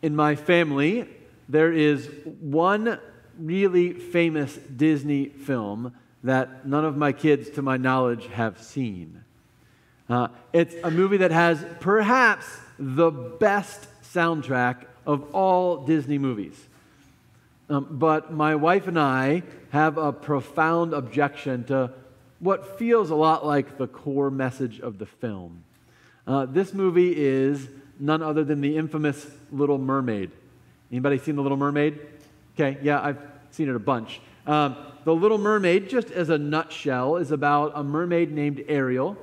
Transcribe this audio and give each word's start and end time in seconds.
In 0.00 0.14
my 0.14 0.36
family, 0.36 1.08
there 1.48 1.72
is 1.72 2.08
one 2.40 3.00
really 3.38 3.92
famous 3.92 4.56
Disney 4.56 5.28
film 5.28 5.92
that 6.22 6.66
none 6.66 6.84
of 6.84 6.96
my 6.96 7.12
kids, 7.12 7.50
to 7.50 7.62
my 7.62 7.76
knowledge, 7.76 8.26
have 8.26 8.62
seen. 8.62 9.24
Uh, 10.08 10.28
it's 10.52 10.74
a 10.84 10.90
movie 10.90 11.18
that 11.18 11.30
has 11.30 11.64
perhaps 11.80 12.46
the 12.78 13.10
best 13.10 13.88
soundtrack 14.02 14.86
of 15.06 15.34
all 15.34 15.84
Disney 15.84 16.18
movies. 16.18 16.68
Um, 17.68 17.86
but 17.90 18.32
my 18.32 18.54
wife 18.54 18.86
and 18.86 18.98
I 18.98 19.42
have 19.70 19.98
a 19.98 20.12
profound 20.12 20.94
objection 20.94 21.64
to 21.64 21.92
what 22.38 22.78
feels 22.78 23.10
a 23.10 23.14
lot 23.14 23.44
like 23.44 23.78
the 23.78 23.86
core 23.86 24.30
message 24.30 24.80
of 24.80 24.98
the 24.98 25.06
film. 25.06 25.64
Uh, 26.26 26.46
this 26.46 26.72
movie 26.72 27.14
is 27.16 27.68
none 27.98 28.22
other 28.22 28.44
than 28.44 28.60
the 28.60 28.76
infamous 28.76 29.26
Little 29.50 29.78
Mermaid. 29.78 30.30
Anybody 30.90 31.18
seen 31.18 31.36
The 31.36 31.42
Little 31.42 31.58
Mermaid? 31.58 32.00
Okay, 32.54 32.78
yeah, 32.82 33.00
I've 33.02 33.18
seen 33.50 33.68
it 33.68 33.76
a 33.76 33.80
bunch. 33.80 34.20
Um, 34.46 34.76
the 35.04 35.14
Little 35.14 35.38
Mermaid, 35.38 35.88
just 35.88 36.10
as 36.10 36.30
a 36.30 36.38
nutshell, 36.38 37.16
is 37.16 37.30
about 37.30 37.72
a 37.74 37.82
mermaid 37.82 38.32
named 38.32 38.64
Ariel 38.68 39.16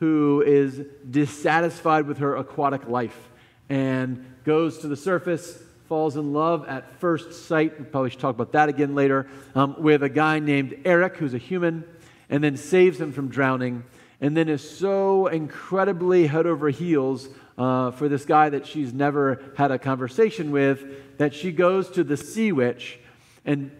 who 0.00 0.42
is 0.46 0.80
dissatisfied 1.08 2.06
with 2.06 2.18
her 2.18 2.36
aquatic 2.36 2.88
life 2.88 3.28
and 3.68 4.24
goes 4.44 4.78
to 4.78 4.88
the 4.88 4.96
surface, 4.96 5.62
falls 5.88 6.16
in 6.16 6.32
love 6.32 6.66
at 6.66 6.98
first 6.98 7.46
sight. 7.46 7.78
We 7.78 7.84
probably 7.84 8.10
should 8.10 8.20
talk 8.20 8.34
about 8.34 8.52
that 8.52 8.68
again 8.70 8.94
later. 8.94 9.28
Um, 9.54 9.76
with 9.78 10.02
a 10.02 10.08
guy 10.08 10.38
named 10.38 10.80
Eric, 10.84 11.18
who's 11.18 11.34
a 11.34 11.38
human, 11.38 11.84
and 12.30 12.42
then 12.42 12.56
saves 12.56 12.98
him 12.98 13.12
from 13.12 13.28
drowning, 13.28 13.84
and 14.20 14.36
then 14.36 14.48
is 14.48 14.68
so 14.68 15.26
incredibly 15.26 16.26
head 16.26 16.46
over 16.46 16.70
heels 16.70 17.28
uh, 17.60 17.90
for 17.90 18.08
this 18.08 18.24
guy 18.24 18.48
that 18.48 18.66
she's 18.66 18.94
never 18.94 19.42
had 19.54 19.70
a 19.70 19.78
conversation 19.78 20.50
with 20.50 21.18
that 21.18 21.34
she 21.34 21.52
goes 21.52 21.90
to 21.90 22.02
the 22.02 22.16
sea 22.16 22.52
witch 22.52 22.98
and 23.44 23.70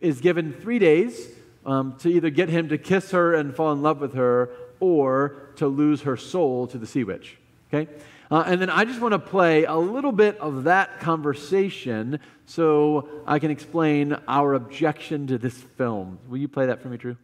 is 0.00 0.20
given 0.20 0.52
three 0.52 0.80
days 0.80 1.28
um, 1.64 1.96
to 2.00 2.08
either 2.08 2.30
get 2.30 2.48
him 2.48 2.68
to 2.68 2.76
kiss 2.76 3.12
her 3.12 3.34
and 3.34 3.54
fall 3.54 3.70
in 3.70 3.80
love 3.80 4.00
with 4.00 4.14
her 4.14 4.50
or 4.80 5.50
to 5.54 5.68
lose 5.68 6.02
her 6.02 6.16
soul 6.16 6.66
to 6.66 6.78
the 6.78 6.86
sea 6.86 7.04
witch. 7.04 7.38
Okay? 7.72 7.88
Uh, 8.28 8.42
and 8.44 8.60
then 8.60 8.70
I 8.70 8.84
just 8.84 9.00
want 9.00 9.12
to 9.12 9.20
play 9.20 9.64
a 9.64 9.76
little 9.76 10.12
bit 10.12 10.36
of 10.40 10.64
that 10.64 10.98
conversation 10.98 12.18
so 12.44 13.08
I 13.24 13.38
can 13.38 13.52
explain 13.52 14.16
our 14.26 14.54
objection 14.54 15.28
to 15.28 15.38
this 15.38 15.54
film. 15.54 16.18
Will 16.28 16.38
you 16.38 16.48
play 16.48 16.66
that 16.66 16.82
for 16.82 16.88
me, 16.88 16.96
Drew? 16.96 17.16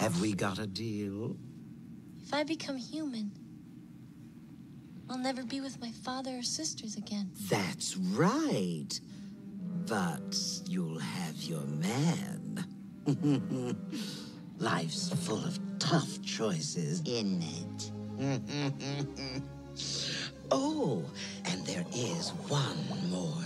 Have 0.00 0.20
we 0.20 0.32
got 0.32 0.58
a 0.58 0.66
deal? 0.66 1.36
If 2.24 2.34
I 2.34 2.42
become 2.42 2.76
human, 2.76 3.30
I'll 5.08 5.18
never 5.18 5.42
be 5.44 5.60
with 5.60 5.80
my 5.80 5.90
father 5.90 6.38
or 6.38 6.42
sisters 6.42 6.96
again. 6.96 7.30
That's 7.48 7.96
right. 7.96 8.88
But 9.86 10.36
you'll 10.66 10.98
have 10.98 11.42
your 11.42 11.60
man. 11.62 12.64
Life's 14.58 15.10
full 15.26 15.44
of 15.44 15.58
tough 15.78 16.22
choices, 16.22 17.02
isn't 17.04 17.42
it? 17.42 17.90
oh, 20.50 21.04
and 21.46 21.66
there 21.66 21.84
is 21.94 22.30
one 22.48 23.10
more 23.10 23.42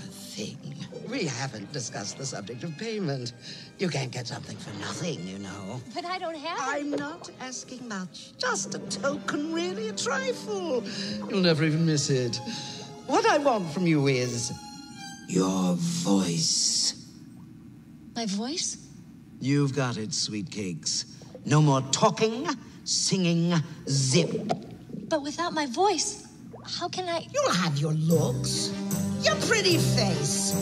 We 1.09 1.25
haven't 1.25 1.73
discussed 1.73 2.19
the 2.19 2.27
subject 2.27 2.63
of 2.65 2.77
payment. 2.77 3.33
You 3.79 3.89
can't 3.89 4.13
get 4.13 4.27
something 4.27 4.57
for 4.57 4.79
nothing, 4.79 5.27
you 5.27 5.39
know. 5.39 5.81
But 5.95 6.05
I 6.05 6.19
don't 6.19 6.37
have 6.37 6.59
it. 6.59 6.81
I'm 6.81 6.91
not 6.91 7.31
asking 7.41 7.89
much. 7.89 8.37
Just 8.37 8.75
a 8.75 8.79
token, 8.79 9.53
really, 9.53 9.89
a 9.89 9.93
trifle. 9.93 10.85
You'll 11.29 11.41
never 11.41 11.65
even 11.65 11.87
miss 11.87 12.11
it. 12.11 12.41
What 13.07 13.27
I 13.27 13.39
want 13.39 13.71
from 13.71 13.87
you 13.87 14.07
is 14.07 14.53
your 15.29 15.75
voice. 15.77 17.07
My 18.15 18.27
voice? 18.27 18.77
You've 19.41 19.75
got 19.75 19.97
it, 19.97 20.13
sweet 20.13 20.51
cakes. 20.51 21.05
No 21.45 21.63
more 21.63 21.81
talking, 21.91 22.47
singing, 22.85 23.55
zip. 23.89 24.53
But 25.09 25.23
without 25.23 25.55
my 25.55 25.67
voice, 25.67 26.27
how 26.65 26.89
can 26.89 27.09
I? 27.09 27.27
You'll 27.33 27.53
have 27.53 27.79
your 27.79 27.93
looks, 27.93 28.73
your 29.23 29.37
pretty 29.47 29.79
face. 29.79 30.55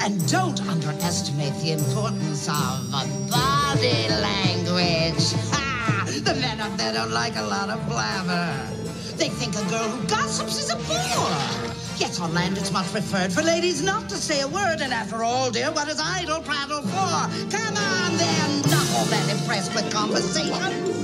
And 0.00 0.28
don't 0.30 0.60
underestimate 0.68 1.54
the 1.62 1.72
importance 1.72 2.48
of 2.48 2.90
body 3.30 4.08
language. 4.08 5.32
Ha! 5.52 6.04
The 6.22 6.34
men 6.34 6.60
up 6.60 6.76
there 6.76 6.92
don't 6.92 7.12
like 7.12 7.36
a 7.36 7.42
lot 7.42 7.70
of 7.70 7.84
blabber. 7.88 8.52
They 9.16 9.30
think 9.30 9.54
a 9.56 9.64
girl 9.70 9.88
who 9.88 10.06
gossips 10.06 10.58
is 10.58 10.70
a 10.70 10.76
bore. 10.76 11.74
Yes, 11.96 12.20
on 12.20 12.34
land 12.34 12.58
it's 12.58 12.70
much 12.72 12.86
preferred 12.92 13.32
for 13.32 13.42
ladies 13.42 13.82
not 13.82 14.08
to 14.10 14.16
say 14.16 14.42
a 14.42 14.48
word. 14.48 14.80
And 14.80 14.92
after 14.92 15.24
all, 15.24 15.50
dear, 15.50 15.72
what 15.72 15.88
is 15.88 15.98
idle 15.98 16.42
prattle 16.42 16.82
for? 16.82 17.56
Come 17.56 17.76
on, 17.76 18.16
then, 18.18 18.60
not 18.70 18.86
all 18.94 19.06
that 19.06 19.28
impressed 19.30 19.74
with 19.74 19.90
conversation. 19.90 20.94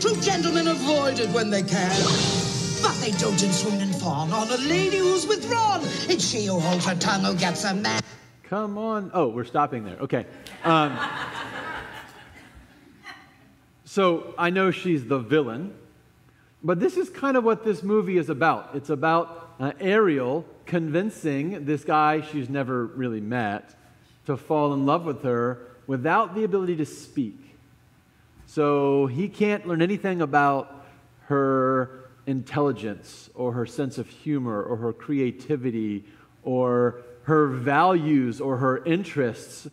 True 0.00 0.20
gentlemen 0.20 0.66
avoid 0.66 1.20
it 1.20 1.30
when 1.30 1.50
they 1.50 1.62
can. 1.62 2.39
But 2.82 2.94
they 3.00 3.10
dote 3.12 3.42
and 3.42 3.52
swoon 3.52 3.80
and 3.80 3.94
fawn 3.94 4.32
on 4.32 4.48
a 4.48 4.56
lady 4.56 4.98
who's 4.98 5.26
withdrawn. 5.26 5.80
It's 6.08 6.24
she 6.24 6.46
who 6.46 6.58
holds 6.58 6.86
her 6.86 6.94
tongue 6.94 7.22
who 7.22 7.34
gets 7.34 7.64
a 7.64 7.74
man. 7.74 8.00
Come 8.44 8.78
on. 8.78 9.10
Oh, 9.14 9.28
we're 9.28 9.44
stopping 9.44 9.84
there. 9.84 9.96
Okay. 9.98 10.26
Um, 10.64 10.98
so 13.84 14.34
I 14.38 14.50
know 14.50 14.70
she's 14.70 15.06
the 15.06 15.18
villain, 15.18 15.74
but 16.62 16.80
this 16.80 16.96
is 16.96 17.10
kind 17.10 17.36
of 17.36 17.44
what 17.44 17.64
this 17.64 17.82
movie 17.82 18.18
is 18.18 18.28
about. 18.28 18.70
It's 18.74 18.90
about 18.90 19.54
uh, 19.60 19.72
Ariel 19.80 20.44
convincing 20.66 21.64
this 21.64 21.84
guy 21.84 22.20
she's 22.20 22.48
never 22.48 22.86
really 22.86 23.20
met 23.20 23.74
to 24.26 24.36
fall 24.36 24.72
in 24.72 24.86
love 24.86 25.04
with 25.04 25.22
her 25.22 25.66
without 25.86 26.34
the 26.34 26.44
ability 26.44 26.76
to 26.76 26.86
speak. 26.86 27.56
So 28.46 29.06
he 29.06 29.28
can't 29.28 29.66
learn 29.66 29.82
anything 29.82 30.22
about 30.22 30.86
her 31.26 31.99
intelligence 32.30 33.28
or 33.34 33.52
her 33.52 33.66
sense 33.66 33.98
of 33.98 34.08
humor 34.08 34.62
or 34.62 34.76
her 34.76 34.92
creativity 34.92 36.04
or 36.42 37.02
her 37.24 37.48
values 37.48 38.40
or 38.40 38.56
her 38.58 38.82
interests. 38.84 39.68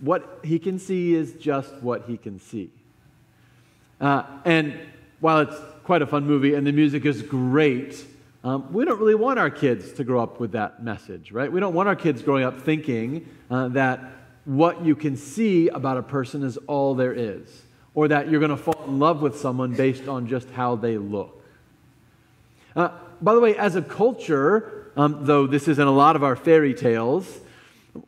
What 0.00 0.40
he 0.44 0.58
can 0.58 0.78
see 0.78 1.14
is 1.14 1.32
just 1.34 1.72
what 1.82 2.04
he 2.06 2.16
can 2.16 2.38
see. 2.38 2.70
Uh, 4.00 4.24
and 4.44 4.78
while 5.20 5.40
it's 5.40 5.56
quite 5.84 6.02
a 6.02 6.06
fun 6.06 6.26
movie 6.26 6.54
and 6.54 6.66
the 6.66 6.72
music 6.72 7.06
is 7.06 7.22
great, 7.22 8.04
um, 8.44 8.72
we 8.72 8.84
don't 8.84 9.00
really 9.00 9.14
want 9.14 9.38
our 9.38 9.50
kids 9.50 9.92
to 9.94 10.04
grow 10.04 10.22
up 10.22 10.38
with 10.38 10.52
that 10.52 10.82
message, 10.82 11.32
right? 11.32 11.50
We 11.50 11.60
don't 11.60 11.74
want 11.74 11.88
our 11.88 11.96
kids 11.96 12.22
growing 12.22 12.44
up 12.44 12.60
thinking 12.60 13.26
uh, 13.50 13.68
that 13.68 14.00
what 14.44 14.84
you 14.84 14.94
can 14.94 15.16
see 15.16 15.68
about 15.68 15.96
a 15.96 16.02
person 16.02 16.42
is 16.42 16.56
all 16.68 16.94
there 16.94 17.12
is, 17.12 17.62
or 17.94 18.06
that 18.08 18.30
you're 18.30 18.38
going 18.38 18.50
to 18.50 18.56
fall 18.56 18.84
in 18.86 18.98
love 18.98 19.22
with 19.22 19.38
someone 19.38 19.72
based 19.72 20.06
on 20.06 20.28
just 20.28 20.48
how 20.50 20.76
they 20.76 20.98
look. 20.98 21.35
Uh, 22.76 22.90
by 23.22 23.34
the 23.34 23.40
way, 23.40 23.56
as 23.56 23.74
a 23.74 23.80
culture, 23.80 24.92
um, 24.96 25.24
though 25.24 25.46
this 25.46 25.66
is 25.66 25.78
in 25.78 25.86
a 25.86 25.92
lot 25.92 26.14
of 26.14 26.22
our 26.22 26.36
fairy 26.36 26.74
tales, 26.74 27.40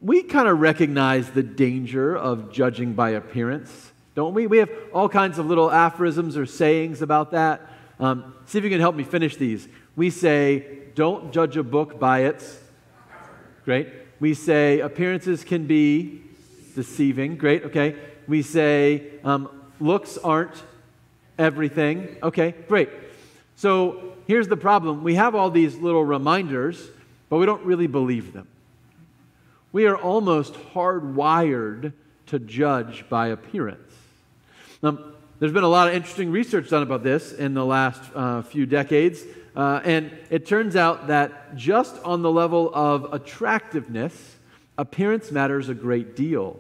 we 0.03 0.23
kind 0.23 0.47
of 0.47 0.61
recognize 0.61 1.31
the 1.31 1.43
danger 1.43 2.15
of 2.15 2.53
judging 2.53 2.93
by 2.93 3.11
appearance, 3.11 3.93
don't 4.15 4.35
we? 4.35 4.47
We 4.47 4.59
have 4.59 4.71
all 4.93 5.09
kinds 5.09 5.39
of 5.39 5.47
little 5.47 5.71
aphorisms 5.71 6.37
or 6.37 6.45
sayings 6.45 7.01
about 7.01 7.31
that. 7.31 7.67
Um, 7.99 8.35
see 8.45 8.59
if 8.59 8.65
you 8.65 8.69
can 8.71 8.81
help 8.81 8.95
me 8.95 9.05
finish 9.05 9.37
these. 9.37 9.67
We 9.97 10.11
say, 10.11 10.81
don't 10.95 11.33
judge 11.33 11.57
a 11.57 11.63
book 11.63 11.99
by 11.99 12.25
its. 12.25 12.61
Great. 13.65 13.89
We 14.21 14.35
say, 14.35 14.81
appearances 14.81 15.45
can 15.45 15.67
be 15.67 16.23
deceiving. 16.75 17.37
Great. 17.37 17.65
Okay. 17.65 17.97
We 18.27 18.43
say, 18.43 19.13
um, 19.25 19.49
looks 19.81 20.19
aren't 20.19 20.63
everything. 21.39 22.19
Okay. 22.23 22.55
Great. 22.69 22.91
So 23.57 24.08
here's 24.29 24.47
the 24.47 24.57
problem 24.57 25.03
we 25.03 25.17
have 25.17 25.35
all 25.35 25.51
these 25.51 25.77
little 25.77 26.05
reminders, 26.05 26.89
but 27.29 27.39
we 27.39 27.47
don't 27.47 27.65
really 27.65 27.89
believe 27.89 28.33
them. 28.33 28.47
We 29.73 29.87
are 29.87 29.97
almost 29.97 30.55
hardwired 30.73 31.93
to 32.27 32.39
judge 32.39 33.05
by 33.09 33.29
appearance. 33.29 33.93
Now, 34.83 34.99
there's 35.41 35.53
been 35.53 35.65
a 35.65 35.69
lot 35.69 35.89
of 35.89 35.95
interesting 35.95 36.31
research 36.31 36.69
done 36.71 36.83
about 36.83 37.03
this 37.03 37.33
in 37.33 37.55
the 37.55 37.65
last 37.65 38.03
uh, 38.15 38.43
few 38.43 38.67
decades, 38.67 39.23
uh, 39.57 39.81
and 39.85 40.17
it 40.31 40.47
turns 40.47 40.77
out 40.77 41.09
that 41.09 41.57
just 41.57 42.01
on 42.05 42.23
the 42.23 42.31
level 42.31 42.71
of 42.75 43.13
attractiveness, 43.13 44.37
appearance 44.77 45.31
matters 45.31 45.69
a 45.69 45.75
great 45.75 46.15
deal. 46.17 46.59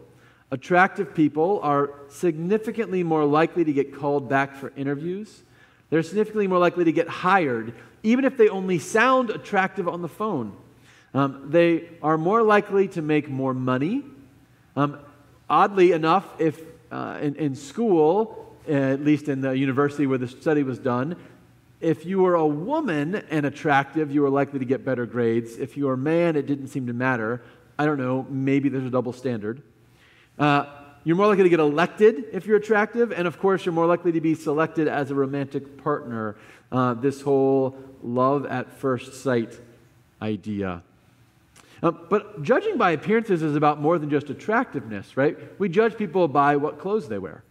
Attractive 0.50 1.14
people 1.14 1.60
are 1.62 1.90
significantly 2.08 3.02
more 3.02 3.24
likely 3.24 3.64
to 3.64 3.72
get 3.72 3.94
called 3.94 4.28
back 4.28 4.56
for 4.56 4.72
interviews 4.76 5.42
they're 5.90 6.02
significantly 6.02 6.46
more 6.46 6.58
likely 6.58 6.84
to 6.84 6.92
get 6.92 7.08
hired, 7.08 7.74
even 8.02 8.24
if 8.24 8.36
they 8.36 8.48
only 8.48 8.78
sound 8.78 9.30
attractive 9.30 9.88
on 9.88 10.02
the 10.02 10.08
phone. 10.08 10.56
Um, 11.14 11.50
they 11.50 11.88
are 12.02 12.18
more 12.18 12.42
likely 12.42 12.88
to 12.88 13.02
make 13.02 13.28
more 13.28 13.54
money. 13.54 14.04
Um, 14.76 14.98
oddly 15.48 15.92
enough, 15.92 16.26
if 16.38 16.60
uh, 16.90 17.18
in, 17.20 17.34
in 17.36 17.54
school, 17.54 18.56
at 18.68 19.02
least 19.02 19.28
in 19.28 19.40
the 19.40 19.52
university 19.52 20.06
where 20.06 20.18
the 20.18 20.28
study 20.28 20.62
was 20.62 20.78
done, 20.78 21.16
if 21.80 22.04
you 22.04 22.20
were 22.20 22.34
a 22.34 22.46
woman 22.46 23.22
and 23.30 23.46
attractive, 23.46 24.10
you 24.10 24.22
were 24.22 24.30
likely 24.30 24.58
to 24.58 24.64
get 24.64 24.84
better 24.84 25.06
grades. 25.06 25.56
If 25.58 25.76
you 25.76 25.86
were 25.86 25.94
a 25.94 25.98
man, 25.98 26.36
it 26.36 26.46
didn't 26.46 26.68
seem 26.68 26.86
to 26.88 26.92
matter. 26.92 27.42
I 27.78 27.86
don't 27.86 27.98
know, 27.98 28.26
maybe 28.28 28.68
there's 28.68 28.84
a 28.84 28.90
double 28.90 29.12
standard. 29.12 29.62
Uh, 30.38 30.66
you're 31.04 31.16
more 31.16 31.26
likely 31.26 31.44
to 31.44 31.48
get 31.48 31.60
elected 31.60 32.24
if 32.32 32.46
you're 32.46 32.56
attractive, 32.56 33.12
and 33.12 33.26
of 33.26 33.38
course, 33.38 33.64
you're 33.64 33.72
more 33.72 33.86
likely 33.86 34.12
to 34.12 34.20
be 34.20 34.34
selected 34.34 34.88
as 34.88 35.10
a 35.10 35.14
romantic 35.14 35.82
partner. 35.82 36.36
Uh, 36.70 36.94
this 36.94 37.22
whole 37.22 37.76
love 38.02 38.44
at 38.46 38.70
first 38.70 39.14
sight 39.22 39.58
idea. 40.20 40.82
Uh, 41.82 41.90
but 41.90 42.42
judging 42.42 42.76
by 42.76 42.90
appearances 42.90 43.42
is 43.42 43.54
about 43.54 43.80
more 43.80 43.98
than 43.98 44.10
just 44.10 44.30
attractiveness, 44.30 45.16
right? 45.16 45.38
We 45.58 45.68
judge 45.68 45.96
people 45.96 46.26
by 46.28 46.56
what 46.56 46.78
clothes 46.78 47.08
they 47.08 47.18
wear, 47.18 47.44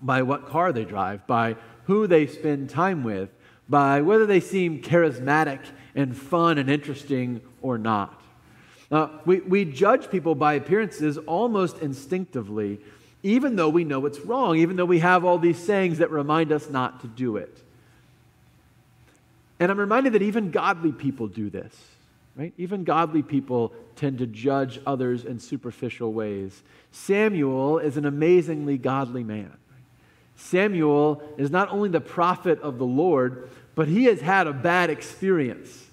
by 0.00 0.22
what 0.22 0.46
car 0.46 0.72
they 0.72 0.84
drive, 0.84 1.26
by 1.26 1.56
who 1.84 2.06
they 2.06 2.26
spend 2.26 2.70
time 2.70 3.02
with, 3.02 3.30
by 3.68 4.00
whether 4.02 4.26
they 4.26 4.40
seem 4.40 4.80
charismatic 4.80 5.60
and 5.94 6.16
fun 6.16 6.58
and 6.58 6.70
interesting 6.70 7.40
or 7.60 7.78
not. 7.78 8.22
Uh, 8.90 9.08
we, 9.24 9.40
we 9.40 9.64
judge 9.64 10.10
people 10.10 10.34
by 10.34 10.54
appearances 10.54 11.18
almost 11.18 11.78
instinctively, 11.78 12.80
even 13.22 13.56
though 13.56 13.68
we 13.68 13.84
know 13.84 14.06
it's 14.06 14.20
wrong, 14.20 14.56
even 14.56 14.76
though 14.76 14.84
we 14.84 15.00
have 15.00 15.24
all 15.24 15.38
these 15.38 15.58
sayings 15.58 15.98
that 15.98 16.10
remind 16.10 16.52
us 16.52 16.70
not 16.70 17.00
to 17.02 17.06
do 17.06 17.36
it. 17.36 17.62
And 19.60 19.70
I'm 19.70 19.78
reminded 19.78 20.14
that 20.14 20.22
even 20.22 20.50
godly 20.50 20.92
people 20.92 21.26
do 21.26 21.50
this 21.50 21.74
right? 22.38 22.54
Even 22.56 22.84
godly 22.84 23.22
people 23.22 23.72
tend 23.96 24.18
to 24.18 24.26
judge 24.26 24.80
others 24.86 25.24
in 25.24 25.40
superficial 25.40 26.12
ways. 26.12 26.62
Samuel 26.92 27.78
is 27.78 27.96
an 27.96 28.06
amazingly 28.06 28.78
godly 28.78 29.24
man. 29.24 29.52
Samuel 30.36 31.20
is 31.36 31.50
not 31.50 31.68
only 31.70 31.88
the 31.88 32.00
prophet 32.00 32.60
of 32.60 32.78
the 32.78 32.86
Lord, 32.86 33.50
but 33.74 33.88
he 33.88 34.04
has 34.04 34.20
had 34.20 34.46
a 34.46 34.52
bad 34.52 34.88
experience 34.88 35.84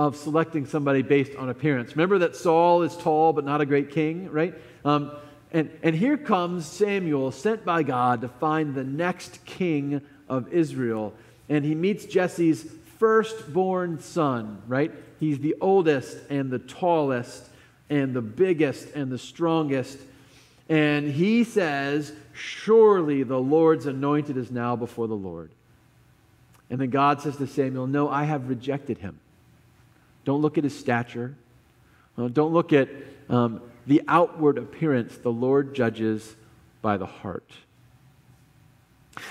of 0.00 0.16
selecting 0.16 0.64
somebody 0.64 1.02
based 1.02 1.36
on 1.36 1.50
appearance. 1.50 1.90
Remember 1.90 2.20
that 2.20 2.34
Saul 2.34 2.80
is 2.80 2.96
tall 2.96 3.34
but 3.34 3.44
not 3.44 3.60
a 3.60 3.66
great 3.66 3.90
king, 3.90 4.30
right? 4.30 4.54
Um, 4.82 5.12
and, 5.52 5.70
and 5.82 5.94
here 5.94 6.16
comes 6.16 6.64
Samuel, 6.64 7.32
sent 7.32 7.66
by 7.66 7.82
God 7.82 8.22
to 8.22 8.28
find 8.28 8.74
the 8.74 8.82
next 8.82 9.44
king 9.44 10.00
of 10.26 10.50
Israel. 10.54 11.12
And 11.50 11.66
he 11.66 11.74
meets 11.74 12.06
Jesse's 12.06 12.66
firstborn 12.98 14.00
son, 14.00 14.62
right? 14.66 14.90
He's 15.18 15.38
the 15.38 15.54
oldest 15.60 16.16
and 16.30 16.50
the 16.50 16.60
tallest 16.60 17.50
and 17.90 18.14
the 18.14 18.22
biggest 18.22 18.94
and 18.94 19.12
the 19.12 19.18
strongest. 19.18 19.98
And 20.70 21.10
he 21.10 21.44
says, 21.44 22.10
Surely 22.32 23.22
the 23.22 23.38
Lord's 23.38 23.84
anointed 23.84 24.38
is 24.38 24.50
now 24.50 24.76
before 24.76 25.08
the 25.08 25.14
Lord. 25.14 25.50
And 26.70 26.80
then 26.80 26.88
God 26.88 27.20
says 27.20 27.36
to 27.36 27.46
Samuel, 27.46 27.86
No, 27.86 28.08
I 28.08 28.24
have 28.24 28.48
rejected 28.48 28.96
him. 28.96 29.20
Don't 30.30 30.42
look 30.42 30.58
at 30.58 30.62
his 30.62 30.78
stature. 30.78 31.34
Uh, 32.16 32.28
don't 32.28 32.52
look 32.52 32.72
at 32.72 32.88
um, 33.28 33.60
the 33.88 34.00
outward 34.06 34.58
appearance. 34.58 35.18
The 35.18 35.32
Lord 35.32 35.74
judges 35.74 36.36
by 36.82 36.98
the 36.98 37.06
heart. 37.06 37.50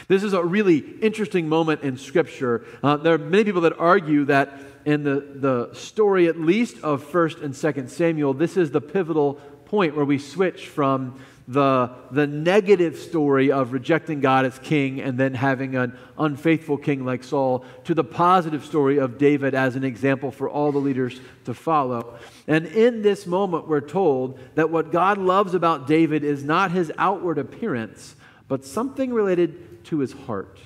This 0.09 0.23
is 0.23 0.33
a 0.33 0.43
really 0.43 0.79
interesting 0.79 1.47
moment 1.47 1.83
in 1.83 1.97
Scripture. 1.97 2.65
Uh, 2.83 2.97
there 2.97 3.13
are 3.13 3.17
many 3.17 3.45
people 3.45 3.61
that 3.61 3.79
argue 3.79 4.25
that 4.25 4.59
in 4.83 5.03
the, 5.03 5.25
the 5.35 5.73
story, 5.73 6.27
at 6.27 6.37
least 6.37 6.83
of 6.83 7.09
1st 7.09 7.43
and 7.43 7.53
2nd 7.53 7.87
Samuel, 7.87 8.33
this 8.33 8.57
is 8.57 8.71
the 8.71 8.81
pivotal 8.81 9.35
point 9.67 9.95
where 9.95 10.03
we 10.03 10.19
switch 10.19 10.67
from 10.67 11.17
the, 11.49 11.89
the 12.11 12.27
negative 12.27 12.95
story 12.95 13.51
of 13.51 13.73
rejecting 13.73 14.19
God 14.19 14.45
as 14.45 14.59
king 14.59 15.01
and 15.01 15.17
then 15.17 15.33
having 15.33 15.75
an 15.75 15.97
unfaithful 16.15 16.77
king 16.77 17.05
like 17.05 17.23
Saul 17.23 17.65
to 17.85 17.95
the 17.95 18.03
positive 18.03 18.63
story 18.63 18.99
of 18.99 19.17
David 19.17 19.55
as 19.55 19.75
an 19.75 19.83
example 19.83 20.29
for 20.29 20.47
all 20.47 20.71
the 20.71 20.77
leaders 20.77 21.19
to 21.45 21.55
follow. 21.55 22.19
And 22.47 22.67
in 22.67 23.01
this 23.01 23.25
moment, 23.25 23.67
we're 23.67 23.81
told 23.81 24.39
that 24.53 24.69
what 24.69 24.91
God 24.91 25.17
loves 25.17 25.55
about 25.55 25.87
David 25.87 26.23
is 26.23 26.43
not 26.43 26.69
his 26.69 26.91
outward 26.99 27.39
appearance, 27.39 28.15
but 28.47 28.63
something 28.63 29.11
related 29.11 29.83
to 29.85 29.99
his 29.99 30.11
heart. 30.11 30.59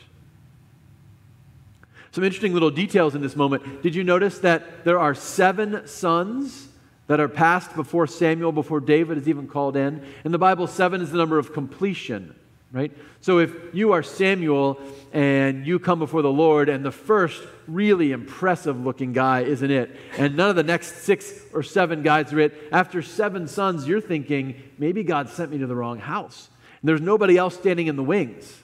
Some 2.11 2.25
interesting 2.25 2.53
little 2.53 2.71
details 2.71 3.15
in 3.15 3.21
this 3.21 3.37
moment. 3.37 3.83
Did 3.83 3.95
you 3.95 4.03
notice 4.03 4.39
that 4.39 4.83
there 4.83 4.99
are 4.99 5.15
seven 5.15 5.87
sons 5.87 6.67
that 7.07 7.19
are 7.19 7.27
passed 7.27 7.75
before 7.75 8.07
Samuel, 8.07 8.51
before 8.51 8.79
David 8.79 9.17
is 9.17 9.27
even 9.27 9.47
called 9.47 9.75
in? 9.75 10.05
In 10.23 10.31
the 10.31 10.37
Bible, 10.37 10.67
seven 10.67 11.01
is 11.01 11.11
the 11.11 11.17
number 11.17 11.37
of 11.37 11.53
completion, 11.53 12.35
right? 12.71 12.91
So 13.21 13.39
if 13.39 13.53
you 13.73 13.91
are 13.91 14.03
Samuel 14.03 14.79
and 15.11 15.65
you 15.65 15.79
come 15.79 15.99
before 15.99 16.21
the 16.21 16.31
Lord, 16.31 16.69
and 16.69 16.83
the 16.83 16.91
first 16.91 17.41
really 17.67 18.11
impressive 18.11 18.79
looking 18.79 19.13
guy 19.13 19.41
isn't 19.41 19.71
it, 19.71 19.95
and 20.17 20.35
none 20.35 20.49
of 20.49 20.55
the 20.55 20.63
next 20.63 21.03
six 21.03 21.33
or 21.53 21.63
seven 21.63 22.03
guys 22.03 22.33
are 22.33 22.39
it, 22.39 22.53
after 22.71 23.01
seven 23.01 23.47
sons, 23.47 23.87
you're 23.87 24.01
thinking, 24.01 24.61
maybe 24.77 25.03
God 25.03 25.29
sent 25.29 25.51
me 25.51 25.57
to 25.59 25.67
the 25.67 25.75
wrong 25.75 25.99
house. 25.99 26.49
And 26.81 26.89
there's 26.89 27.01
nobody 27.01 27.37
else 27.37 27.55
standing 27.55 27.87
in 27.87 27.95
the 27.95 28.03
wings. 28.03 28.63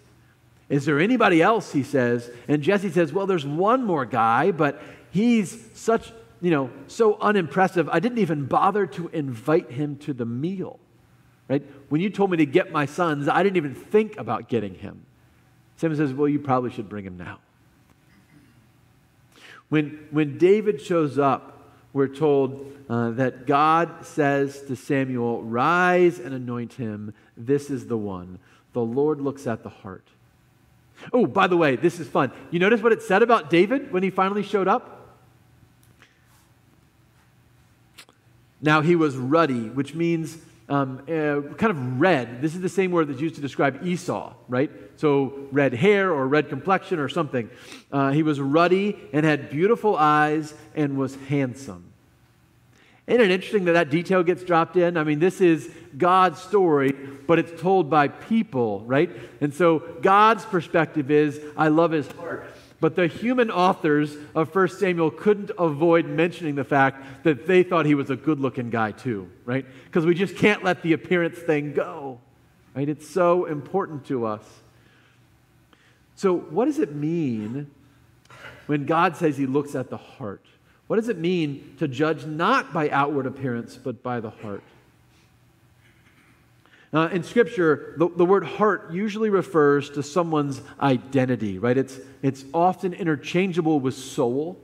Is 0.69 0.85
there 0.85 0.99
anybody 0.99 1.41
else? 1.41 1.71
He 1.71 1.83
says. 1.83 2.29
And 2.47 2.61
Jesse 2.61 2.91
says, 2.91 3.11
Well, 3.11 3.25
there's 3.25 3.45
one 3.45 3.83
more 3.83 4.05
guy, 4.05 4.51
but 4.51 4.81
he's 5.11 5.67
such, 5.73 6.11
you 6.41 6.51
know, 6.51 6.69
so 6.87 7.17
unimpressive. 7.19 7.89
I 7.89 7.99
didn't 7.99 8.19
even 8.19 8.45
bother 8.45 8.85
to 8.87 9.09
invite 9.09 9.71
him 9.71 9.97
to 9.97 10.13
the 10.13 10.25
meal. 10.25 10.79
Right? 11.47 11.63
When 11.89 11.99
you 11.99 12.09
told 12.09 12.31
me 12.31 12.37
to 12.37 12.45
get 12.45 12.71
my 12.71 12.85
sons, 12.85 13.27
I 13.27 13.43
didn't 13.43 13.57
even 13.57 13.73
think 13.73 14.17
about 14.17 14.49
getting 14.49 14.75
him. 14.75 15.05
Samuel 15.77 15.97
says, 15.97 16.13
Well, 16.13 16.29
you 16.29 16.39
probably 16.39 16.71
should 16.71 16.87
bring 16.87 17.05
him 17.05 17.17
now. 17.17 17.39
When, 19.69 20.07
when 20.11 20.37
David 20.37 20.81
shows 20.81 21.17
up, 21.17 21.73
we're 21.91 22.07
told 22.07 22.71
uh, 22.87 23.11
that 23.11 23.47
God 23.47 24.05
says 24.05 24.61
to 24.63 24.75
Samuel, 24.75 25.41
Rise 25.43 26.19
and 26.19 26.33
anoint 26.33 26.73
him. 26.73 27.13
This 27.35 27.69
is 27.69 27.87
the 27.87 27.97
one. 27.97 28.39
The 28.73 28.81
Lord 28.81 29.21
looks 29.21 29.47
at 29.47 29.63
the 29.63 29.69
heart. 29.69 30.07
Oh, 31.13 31.25
by 31.25 31.47
the 31.47 31.57
way, 31.57 31.75
this 31.75 31.99
is 31.99 32.07
fun. 32.07 32.31
You 32.51 32.59
notice 32.59 32.81
what 32.81 32.91
it 32.91 33.01
said 33.01 33.23
about 33.23 33.49
David 33.49 33.91
when 33.91 34.03
he 34.03 34.09
finally 34.09 34.43
showed 34.43 34.67
up? 34.67 34.98
Now 38.61 38.81
he 38.81 38.95
was 38.95 39.15
ruddy, 39.15 39.69
which 39.69 39.95
means 39.95 40.37
um, 40.69 40.99
uh, 41.07 41.55
kind 41.55 41.71
of 41.71 41.99
red. 41.99 42.41
This 42.41 42.53
is 42.55 42.61
the 42.61 42.69
same 42.69 42.91
word 42.91 43.07
that's 43.07 43.21
used 43.21 43.35
to 43.35 43.41
describe 43.41 43.85
Esau, 43.85 44.33
right? 44.47 44.69
So 44.97 45.47
red 45.51 45.73
hair 45.73 46.11
or 46.11 46.27
red 46.27 46.49
complexion 46.49 46.99
or 46.99 47.09
something. 47.09 47.49
Uh, 47.91 48.11
he 48.11 48.21
was 48.21 48.39
ruddy 48.39 48.95
and 49.11 49.25
had 49.25 49.49
beautiful 49.49 49.95
eyes 49.95 50.53
and 50.75 50.97
was 50.97 51.15
handsome. 51.27 51.85
Isn't 53.07 53.21
it 53.21 53.31
interesting 53.31 53.65
that 53.65 53.71
that 53.71 53.89
detail 53.89 54.21
gets 54.21 54.43
dropped 54.43 54.77
in? 54.77 54.95
I 54.95 55.03
mean, 55.03 55.17
this 55.17 55.41
is 55.41 55.71
God's 55.97 56.39
story, 56.39 56.91
but 56.91 57.39
it's 57.39 57.59
told 57.59 57.89
by 57.89 58.07
people, 58.07 58.81
right? 58.81 59.09
And 59.41 59.51
so 59.51 59.79
God's 60.03 60.45
perspective 60.45 61.09
is, 61.09 61.41
I 61.57 61.69
love 61.69 61.89
his 61.89 62.07
heart. 62.11 62.45
But 62.81 62.95
the 62.95 63.07
human 63.07 63.51
authors 63.51 64.15
of 64.33 64.55
1 64.55 64.69
Samuel 64.69 65.11
couldn't 65.11 65.51
avoid 65.57 66.05
mentioning 66.05 66.55
the 66.55 66.63
fact 66.63 67.23
that 67.23 67.45
they 67.45 67.63
thought 67.63 67.85
he 67.85 67.95
was 67.95 68.09
a 68.09 68.15
good 68.15 68.39
looking 68.39 68.69
guy 68.69 68.91
too, 68.91 69.29
right? 69.45 69.65
Because 69.85 70.05
we 70.05 70.15
just 70.15 70.37
can't 70.37 70.63
let 70.63 70.81
the 70.81 70.93
appearance 70.93 71.37
thing 71.37 71.73
go, 71.73 72.19
right? 72.73 72.87
It's 72.87 73.07
so 73.07 73.45
important 73.45 74.05
to 74.05 74.25
us. 74.25 74.43
So, 76.15 76.37
what 76.37 76.65
does 76.65 76.79
it 76.79 76.93
mean 76.93 77.69
when 78.67 78.85
God 78.85 79.17
says 79.17 79.37
he 79.37 79.45
looks 79.45 79.75
at 79.75 79.89
the 79.89 79.97
heart? 79.97 80.45
What 80.87 80.95
does 80.95 81.09
it 81.09 81.17
mean 81.17 81.75
to 81.79 81.87
judge 81.87 82.25
not 82.25 82.73
by 82.73 82.89
outward 82.89 83.25
appearance, 83.25 83.75
but 83.75 84.01
by 84.01 84.19
the 84.19 84.29
heart? 84.29 84.63
Uh, 86.91 87.07
in 87.11 87.23
Scripture, 87.23 87.93
the, 87.97 88.09
the 88.09 88.25
word 88.25 88.43
heart 88.43 88.91
usually 88.91 89.29
refers 89.29 89.91
to 89.91 90.01
someone's 90.01 90.61
identity, 90.81 91.59
right? 91.59 91.77
It's, 91.77 91.99
it's 92.23 92.43
often 92.53 92.93
interchangeable 92.93 93.79
with 93.79 93.93
soul. 93.93 94.59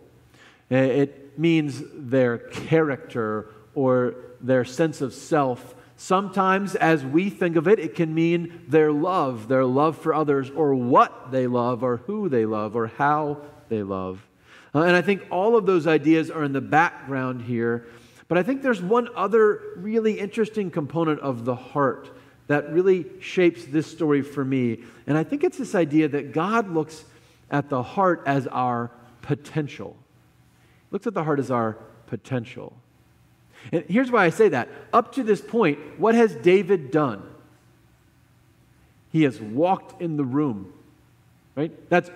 Uh, 0.72 0.76
it 0.76 1.38
means 1.38 1.84
their 1.94 2.40
character 2.40 3.52
or 3.76 4.16
their 4.42 4.66
sense 4.66 5.02
of 5.02 5.14
self. 5.14 5.76
Sometimes, 5.98 6.76
as 6.76 7.06
we 7.06 7.30
think 7.30 7.56
of 7.56 7.68
it, 7.68 7.80
it 7.80 7.96
can 7.96 8.14
mean 8.14 8.66
their 8.68 8.92
love, 8.92 9.48
their 9.48 9.64
love 9.64 9.98
for 9.98 10.14
others, 10.14 10.50
or 10.50 10.74
what 10.74 11.32
they 11.32 11.46
love, 11.46 11.84
or 11.84 11.98
who 11.98 12.28
they 12.28 12.46
love, 12.46 12.76
or 12.76 12.88
how 12.88 13.38
they 13.70 13.84
love. 13.84 14.26
Uh, 14.74 14.82
and 14.82 14.96
I 14.96 15.02
think 15.02 15.26
all 15.30 15.56
of 15.56 15.66
those 15.66 15.86
ideas 15.86 16.32
are 16.32 16.44
in 16.44 16.54
the 16.54 16.62
background 16.62 17.44
here. 17.44 17.88
But 18.28 18.38
I 18.38 18.44
think 18.44 18.62
there's 18.62 18.82
one 18.82 19.10
other 19.16 19.62
really 19.76 20.20
interesting 20.20 20.72
component 20.72 21.20
of 21.20 21.46
the 21.46 21.56
heart 21.56 22.10
that 22.48 22.72
really 22.72 23.06
shapes 23.20 23.66
this 23.66 23.88
story 23.88 24.22
for 24.22 24.44
me. 24.44 24.80
And 25.08 25.18
I 25.18 25.24
think 25.24 25.44
it's 25.44 25.58
this 25.58 25.76
idea 25.76 26.08
that 26.10 26.32
God 26.32 26.70
looks 26.70 27.04
at 27.50 27.70
the 27.70 27.84
heart 27.84 28.24
as 28.26 28.48
our 28.48 28.92
potential. 29.22 29.96
Looks 30.92 31.08
at 31.08 31.14
the 31.14 31.24
heart 31.24 31.40
as 31.40 31.52
our 31.52 31.78
potential. 32.08 32.74
And 33.72 33.84
here's 33.88 34.12
why 34.12 34.26
I 34.26 34.30
say 34.30 34.50
that. 34.50 34.70
Up 34.94 35.14
to 35.14 35.24
this 35.24 35.42
point, 35.42 35.80
what 35.98 36.16
has 36.16 36.36
David 36.36 36.92
done? 36.92 37.24
He 39.12 39.24
has 39.24 39.40
walked 39.40 40.02
in 40.02 40.18
the 40.18 40.26
room. 40.26 40.74
Right? 41.56 41.72
That's 41.90 42.10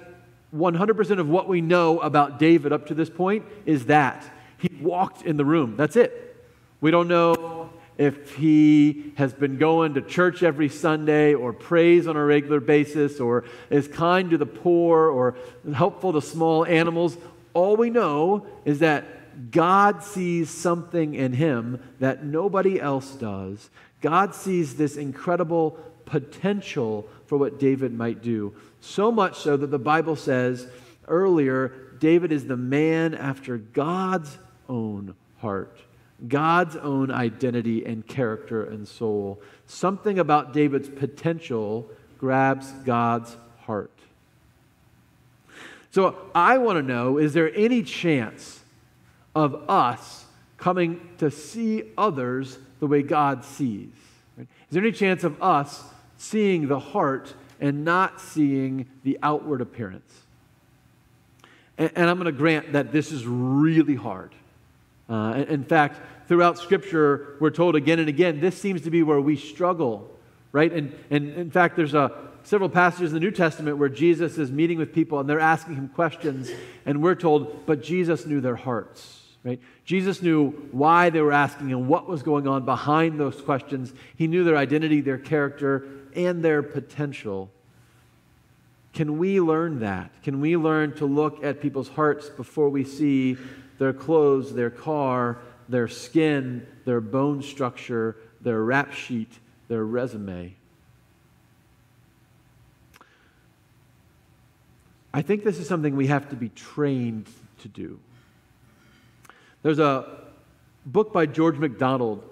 100% 0.55 1.19
of 1.19 1.29
what 1.29 1.47
we 1.47 1.61
know 1.61 1.99
about 1.99 2.39
David 2.39 2.73
up 2.73 2.87
to 2.87 2.93
this 2.93 3.09
point 3.09 3.45
is 3.65 3.85
that 3.85 4.29
he 4.59 4.69
walked 4.81 5.23
in 5.23 5.37
the 5.37 5.45
room. 5.45 5.75
That's 5.77 5.95
it. 5.95 6.35
We 6.81 6.91
don't 6.91 7.07
know 7.07 7.69
if 7.97 8.35
he 8.35 9.11
has 9.17 9.33
been 9.33 9.57
going 9.57 9.95
to 9.95 10.01
church 10.01 10.41
every 10.41 10.69
Sunday 10.69 11.33
or 11.33 11.51
prays 11.51 12.07
on 12.07 12.15
a 12.15 12.23
regular 12.23 12.61
basis 12.61 13.19
or 13.19 13.43
is 13.69 13.89
kind 13.89 14.29
to 14.29 14.37
the 14.37 14.45
poor 14.45 15.09
or 15.09 15.35
helpful 15.73 16.13
to 16.13 16.21
small 16.21 16.65
animals. 16.65 17.17
All 17.53 17.75
we 17.75 17.89
know 17.89 18.47
is 18.63 18.79
that 18.79 19.51
God 19.51 20.01
sees 20.01 20.49
something 20.49 21.13
in 21.13 21.33
him 21.33 21.81
that 21.99 22.23
nobody 22.23 22.79
else 22.79 23.11
does. 23.15 23.69
God 24.01 24.33
sees 24.33 24.75
this 24.75 24.95
incredible 24.95 25.77
potential 26.05 27.07
for 27.27 27.37
what 27.37 27.59
David 27.59 27.93
might 27.93 28.21
do. 28.21 28.55
So 28.79 29.11
much 29.11 29.39
so 29.39 29.57
that 29.57 29.71
the 29.71 29.79
Bible 29.79 30.15
says 30.15 30.67
earlier, 31.07 31.73
David 31.99 32.31
is 32.31 32.45
the 32.45 32.57
man 32.57 33.13
after 33.13 33.57
God's 33.57 34.37
own 34.69 35.15
heart, 35.39 35.77
God's 36.27 36.75
own 36.75 37.11
identity 37.11 37.85
and 37.85 38.05
character 38.05 38.63
and 38.63 38.87
soul. 38.87 39.41
Something 39.67 40.19
about 40.19 40.53
David's 40.53 40.89
potential 40.89 41.89
grabs 42.17 42.71
God's 42.85 43.35
heart. 43.61 43.91
So 45.91 46.29
I 46.35 46.57
want 46.57 46.77
to 46.77 46.83
know 46.83 47.17
is 47.17 47.33
there 47.33 47.51
any 47.55 47.83
chance 47.83 48.61
of 49.35 49.69
us 49.69 50.25
coming 50.57 51.09
to 51.17 51.31
see 51.31 51.83
others 51.97 52.59
the 52.79 52.87
way 52.87 53.01
God 53.01 53.43
sees? 53.43 53.89
Is 54.37 54.45
there 54.69 54.83
any 54.83 54.91
chance 54.91 55.23
of 55.23 55.41
us 55.41 55.83
seeing 56.19 56.67
the 56.67 56.79
heart 56.79 57.33
and 57.59 57.83
not 57.83 58.21
seeing 58.21 58.87
the 59.03 59.17
outward 59.23 59.61
appearance. 59.61 60.21
And, 61.77 61.91
and 61.95 62.09
I'm 62.09 62.17
going 62.17 62.25
to 62.25 62.31
grant 62.31 62.73
that 62.73 62.91
this 62.91 63.11
is 63.11 63.25
really 63.25 63.95
hard. 63.95 64.33
Uh, 65.09 65.43
in 65.47 65.63
fact, 65.63 65.99
throughout 66.27 66.59
Scripture, 66.59 67.35
we're 67.39 67.49
told 67.49 67.75
again 67.75 67.99
and 67.99 68.07
again, 68.07 68.39
this 68.39 68.55
seems 68.59 68.81
to 68.81 68.91
be 68.91 69.01
where 69.01 69.19
we 69.19 69.35
struggle, 69.35 70.09
right? 70.51 70.71
And, 70.71 70.93
and 71.09 71.31
in 71.31 71.49
fact, 71.49 71.75
there's 71.75 71.95
a, 71.95 72.11
several 72.43 72.69
passages 72.69 73.11
in 73.11 73.15
the 73.15 73.19
New 73.19 73.31
Testament 73.31 73.77
where 73.77 73.89
Jesus 73.89 74.37
is 74.37 74.51
meeting 74.51 74.77
with 74.77 74.93
people 74.93 75.19
and 75.19 75.27
they're 75.27 75.39
asking 75.39 75.75
him 75.75 75.89
questions, 75.89 76.51
and 76.85 77.01
we're 77.01 77.15
told, 77.15 77.65
but 77.65 77.81
Jesus 77.81 78.25
knew 78.25 78.39
their 78.41 78.55
hearts. 78.55 79.15
Right? 79.43 79.59
Jesus 79.85 80.21
knew 80.21 80.51
why 80.71 81.09
they 81.09 81.21
were 81.21 81.31
asking 81.31 81.71
and 81.71 81.87
what 81.87 82.07
was 82.07 82.23
going 82.23 82.47
on 82.47 82.65
behind 82.65 83.19
those 83.19 83.41
questions. 83.41 83.93
He 84.17 84.27
knew 84.27 84.43
their 84.43 84.57
identity, 84.57 84.99
their 85.01 85.17
character, 85.17 85.87
and 86.13 86.43
their 86.43 86.61
potential. 86.61 87.49
Can 88.93 89.17
we 89.17 89.39
learn 89.39 89.79
that? 89.79 90.11
Can 90.23 90.41
we 90.41 90.57
learn 90.57 90.93
to 90.95 91.05
look 91.05 91.43
at 91.43 91.61
people's 91.61 91.87
hearts 91.87 92.29
before 92.29 92.69
we 92.69 92.83
see 92.83 93.37
their 93.79 93.93
clothes, 93.93 94.53
their 94.53 94.69
car, 94.69 95.39
their 95.67 95.87
skin, 95.87 96.67
their 96.85 97.01
bone 97.01 97.41
structure, 97.41 98.15
their 98.41 98.63
rap 98.63 98.93
sheet, 98.93 99.31
their 99.67 99.83
resume? 99.83 100.53
I 105.11 105.21
think 105.23 105.43
this 105.43 105.57
is 105.57 105.67
something 105.67 105.95
we 105.95 106.07
have 106.07 106.29
to 106.29 106.35
be 106.35 106.49
trained 106.49 107.27
to 107.61 107.67
do. 107.67 107.99
There's 109.63 109.79
a 109.79 110.05
book 110.85 111.11
by 111.11 111.25
George 111.25 111.57
MacDonald 111.57 112.23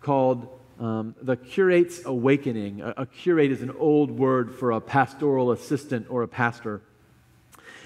called 0.00 0.48
um, 0.80 1.14
the 1.20 1.36
curate's 1.36 2.04
awakening. 2.04 2.80
A, 2.80 2.94
a, 2.98 3.06
curate 3.06 3.52
is 3.52 3.62
an 3.62 3.70
old 3.78 4.10
word 4.10 4.54
for 4.54 4.72
a 4.72 4.80
pastoral 4.80 5.52
assistant 5.52 6.06
or 6.08 6.22
a 6.22 6.28
pastor. 6.28 6.80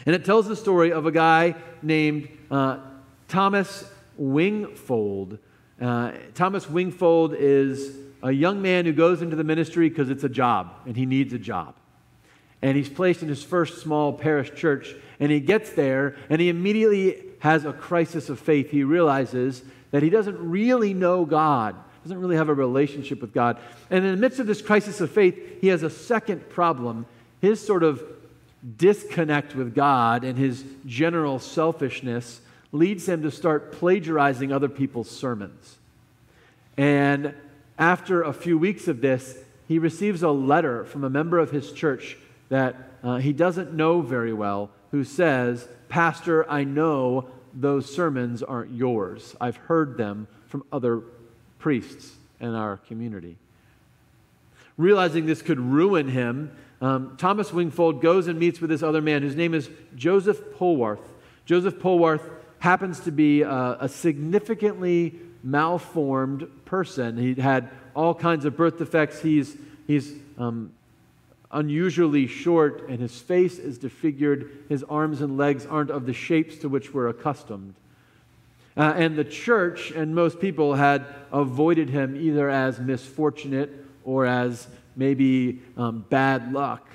And 0.07 0.15
it 0.15 0.25
tells 0.25 0.47
the 0.47 0.57
story 0.57 0.93
of 0.93 1.05
a 1.05 1.11
guy 1.11 1.57
named 1.83 2.29
uh, 2.51 2.79
Thomas 3.29 3.85
Wingfold. 4.21 5.39
Uh, 5.81 6.13
Thomas 6.35 6.67
Wingfold 6.67 7.37
is 7.39 7.97
a 8.23 8.33
young 8.33 8.63
man 8.63 8.85
who 8.85 8.93
goes 8.93 9.23
into 9.23 9.37
the 9.37 9.45
ministry 9.45 9.89
because 9.89 10.11
it's 10.11 10.25
a 10.25 10.29
job 10.29 10.73
and 10.87 10.97
he 10.97 11.07
needs 11.07 11.33
a 11.33 11.39
job. 11.39 11.75
And 12.63 12.77
he's 12.77 12.89
placed 12.89 13.23
in 13.23 13.29
his 13.29 13.45
first 13.45 13.83
small 13.83 14.13
parish 14.13 14.55
church, 14.55 14.95
and 15.21 15.31
he 15.31 15.41
gets 15.41 15.71
there 15.73 16.17
and 16.31 16.41
he 16.41 16.49
immediately 16.49 17.23
has 17.41 17.65
a 17.65 17.73
crisis 17.73 18.29
of 18.31 18.41
faith. 18.41 18.71
He 18.71 18.83
realizes 18.83 19.63
that 19.91 20.03
he 20.03 20.11
doesn't 20.11 20.39
really 20.39 20.95
know 20.95 21.25
God 21.25 21.77
doesn't 22.07 22.21
really 22.21 22.37
have 22.37 22.49
a 22.49 22.55
relationship 22.55 23.21
with 23.21 23.35
God. 23.35 23.59
And 23.91 24.05
in 24.05 24.13
the 24.13 24.17
midst 24.17 24.39
of 24.39 24.47
this 24.47 24.63
crisis 24.63 25.01
of 25.01 25.11
faith, 25.11 25.61
he 25.61 25.67
has 25.69 25.83
a 25.83 25.91
second 25.91 26.49
problem. 26.49 27.05
His 27.41 27.65
sort 27.65 27.83
of 27.83 28.01
disconnect 28.77 29.57
with 29.57 29.75
God 29.75 30.23
and 30.23 30.39
his 30.39 30.65
general 30.87 31.41
selfishness 31.41 32.41
leads 32.73 33.09
him 33.09 33.23
to 33.23 33.31
start 33.31 33.73
plagiarizing 33.73 34.53
other 34.53 34.69
people's 34.69 35.11
sermons. 35.11 35.77
And 36.77 37.35
after 37.79 38.23
a 38.23 38.33
few 38.33 38.59
weeks 38.59 38.89
of 38.89 39.01
this, 39.01 39.39
he 39.69 39.79
receives 39.79 40.23
a 40.23 40.31
letter 40.31 40.85
from 40.85 41.05
a 41.05 41.11
member 41.11 41.39
of 41.39 41.51
his 41.51 41.73
church 41.73 42.17
that 42.49 42.77
uh, 43.03 43.17
he 43.17 43.33
doesn't 43.33 43.73
know 43.73 44.01
very 44.01 44.33
well 44.33 44.71
who 44.91 45.05
says, 45.05 45.67
Pastor, 45.89 46.49
I 46.51 46.65
know 46.65 47.29
those 47.53 47.93
sermons 47.93 48.43
aren't 48.43 48.73
yours. 48.73 49.35
I've 49.41 49.57
heard 49.57 49.97
them 49.97 50.29
from 50.49 50.65
other 50.73 51.03
priests 51.59 52.13
in 52.41 52.55
our 52.55 52.77
community. 52.77 53.37
Realizing 54.77 55.27
this 55.27 55.43
could 55.43 55.59
ruin 55.59 56.09
him, 56.09 56.55
um, 56.81 57.17
Thomas 57.17 57.51
Wingfold 57.51 58.03
goes 58.03 58.27
and 58.27 58.39
meets 58.39 58.61
with 58.61 58.71
this 58.71 58.83
other 58.83 59.01
man 59.01 59.23
whose 59.23 59.37
name 59.37 59.55
is 59.55 59.71
Joseph 59.95 60.39
Polwarth. 60.57 61.01
Joseph 61.47 61.77
Polwarth 61.77 62.29
happens 62.59 63.01
to 63.01 63.13
be 63.13 63.43
a, 63.43 63.77
a 63.81 63.89
significantly 63.89 65.15
malformed 65.43 66.49
person. 66.65 67.17
He 67.17 67.41
had 67.41 67.71
all 67.95 68.15
kinds 68.15 68.45
of 68.45 68.57
birth 68.57 68.79
defects. 68.79 69.21
He's, 69.21 69.57
he's 69.87 70.13
um, 70.39 70.73
unusually 71.51 72.27
short, 72.27 72.89
and 72.89 73.01
his 73.01 73.19
face 73.19 73.59
is 73.59 73.79
disfigured. 73.79 74.51
His 74.69 74.83
arms 74.85 75.21
and 75.21 75.37
legs 75.37 75.65
aren't 75.67 75.91
of 75.91 76.07
the 76.07 76.13
shapes 76.13 76.57
to 76.59 76.69
which 76.69 76.93
we're 76.93 77.09
accustomed. 77.09 77.75
Uh, 78.77 78.93
and 78.97 79.17
the 79.17 79.25
church 79.25 79.91
and 79.91 80.15
most 80.15 80.39
people 80.39 80.75
had 80.75 81.07
avoided 81.33 81.89
him 81.89 82.15
either 82.17 82.51
as 82.51 82.79
misfortunate 82.79 83.73
or 84.05 84.27
as 84.27 84.69
maybe 84.95 85.61
um, 85.77 86.05
bad 86.11 86.53
luck. 86.53 86.87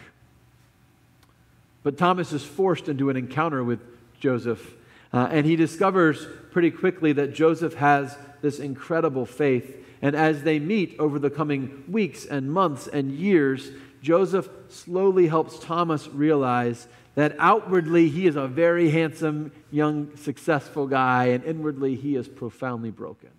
But 1.84 1.98
Thomas 1.98 2.32
is 2.32 2.44
forced 2.44 2.88
into 2.88 3.10
an 3.10 3.18
encounter 3.18 3.64
with 3.64 3.80
Joseph, 4.20 4.76
uh, 5.14 5.28
and 5.32 5.46
he 5.46 5.56
discovers 5.56 6.26
pretty 6.52 6.72
quickly 6.72 7.14
that 7.14 7.34
Joseph 7.34 7.76
has 7.76 8.18
this 8.42 8.60
incredible 8.60 9.26
faith. 9.26 9.78
And 10.02 10.16
as 10.16 10.44
they 10.44 10.60
meet 10.60 10.96
over 11.00 11.20
the 11.20 11.30
coming 11.30 11.84
weeks 11.88 12.26
and 12.26 12.52
months 12.52 12.88
and 12.88 13.12
years, 13.12 13.72
Joseph 14.02 14.50
slowly 14.70 15.28
helps 15.28 15.60
Thomas 15.60 16.08
realize 16.08 16.88
that 17.16 17.36
outwardly 17.40 18.10
he 18.10 18.26
is 18.26 18.36
a 18.36 18.48
very 18.48 18.90
handsome, 18.90 19.52
young, 19.70 20.16
successful 20.16 20.88
guy, 20.88 21.26
and 21.26 21.44
inwardly 21.44 21.96
he 21.96 22.16
is 22.16 22.28
profoundly 22.28 22.90
broken. 22.90 23.30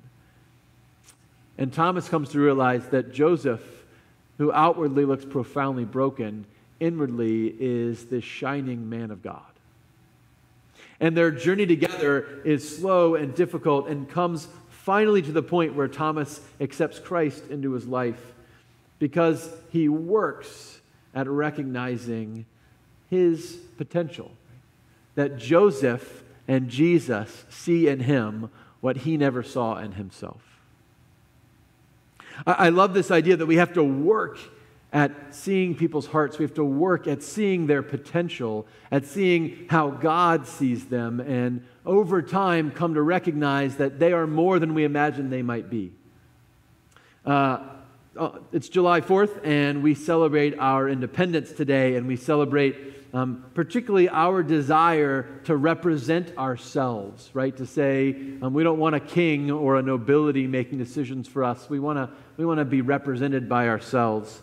And 1.59 1.73
Thomas 1.73 2.09
comes 2.09 2.31
to 2.31 2.41
realize 2.41 2.87
that 2.89 3.13
Joseph, 3.13 3.63
who 4.39 4.53
outwardly 4.53 5.05
looks 5.05 5.25
profoundly 5.25 5.85
broken, 5.85 6.45
inwardly 6.81 7.55
is 7.59 8.07
this 8.07 8.25
shining 8.25 8.89
man 8.89 9.11
of 9.11 9.23
God. 9.23 9.52
And 11.03 11.17
their 11.17 11.33
journey 11.33 11.67
together 11.67 12.41
is 12.45 12.79
slow 12.79 13.17
and 13.17 13.35
difficult 13.35 13.89
and 13.89 14.09
comes 14.09 14.47
finally 14.71 15.21
to 15.21 15.33
the 15.33 15.43
point 15.43 15.75
where 15.75 15.89
Thomas 15.89 16.41
accepts 16.61 17.01
Christ 17.01 17.43
into 17.51 17.73
his 17.73 17.87
life 17.87 18.33
because 19.01 19.53
he 19.71 19.89
works 19.89 20.81
at 21.13 21.29
recognizing 21.29 22.47
his 23.11 23.59
potential. 23.77 24.31
That 25.17 25.39
Joseph 25.39 26.23
and 26.47 26.69
Jesus 26.69 27.45
see 27.51 27.89
in 27.89 27.99
him 27.99 28.49
what 28.81 28.99
he 28.99 29.17
never 29.17 29.43
saw 29.43 29.79
in 29.79 29.93
himself. 29.93 30.41
I, 32.47 32.69
love 32.69 32.95
this 32.95 33.11
idea 33.11 33.37
that 33.37 33.47
we 33.47 33.57
have 33.57 33.75
to 33.75 33.83
work 33.83 34.39
at 34.93 35.35
seeing 35.35 35.75
people's 35.75 36.07
hearts. 36.07 36.39
We 36.39 36.45
have 36.45 36.55
to 36.55 36.65
work 36.65 37.07
at 37.07 37.23
seeing 37.23 37.67
their 37.67 37.83
potential, 37.83 38.67
at 38.91 39.07
seeing 39.07 39.67
how 39.71 39.91
God 39.91 40.47
sees 40.47 40.87
them, 40.87 41.21
and 41.21 41.65
over 41.87 42.21
time 42.21 42.71
come 42.71 42.95
to 42.95 43.03
recognize 43.03 43.77
that 43.77 43.99
they 43.99 44.13
are 44.13 44.27
more 44.27 44.59
than 44.59 44.75
we 44.75 44.85
imagine 44.85 45.31
they 45.31 45.43
might 45.43 45.71
be. 45.71 45.93
Uh, 47.25 47.61
uh 48.19 48.39
it's 48.53 48.69
July 48.69 49.01
4th, 49.01 49.45
and 49.45 49.83
we 49.83 49.95
celebrate 49.95 50.59
our 50.59 50.89
independence 50.89 51.53
today, 51.53 51.97
and 51.97 52.07
we 52.07 52.17
celebrate 52.17 52.93
um, 53.15 53.45
particularly 53.55 54.09
our 54.09 54.43
desire 54.43 55.41
to 55.45 55.57
represent 55.57 56.37
ourselves, 56.39 57.31
right? 57.35 57.55
To 57.59 57.67
say 57.67 58.17
um, 58.41 58.55
we 58.55 58.63
don't 58.63 58.79
want 58.79 58.95
a 58.95 59.01
king 59.01 59.51
or 59.51 59.77
a 59.77 59.83
nobility 59.83 60.47
making 60.47 60.79
decisions 60.79 61.29
for 61.29 61.45
us. 61.45 61.69
We 61.69 61.79
want 61.79 61.99
to 61.99 62.09
we 62.39 62.47
want 62.47 62.59
to 62.59 62.65
be 62.65 62.81
represented 62.81 63.49
by 63.49 63.69
ourselves. 63.69 64.41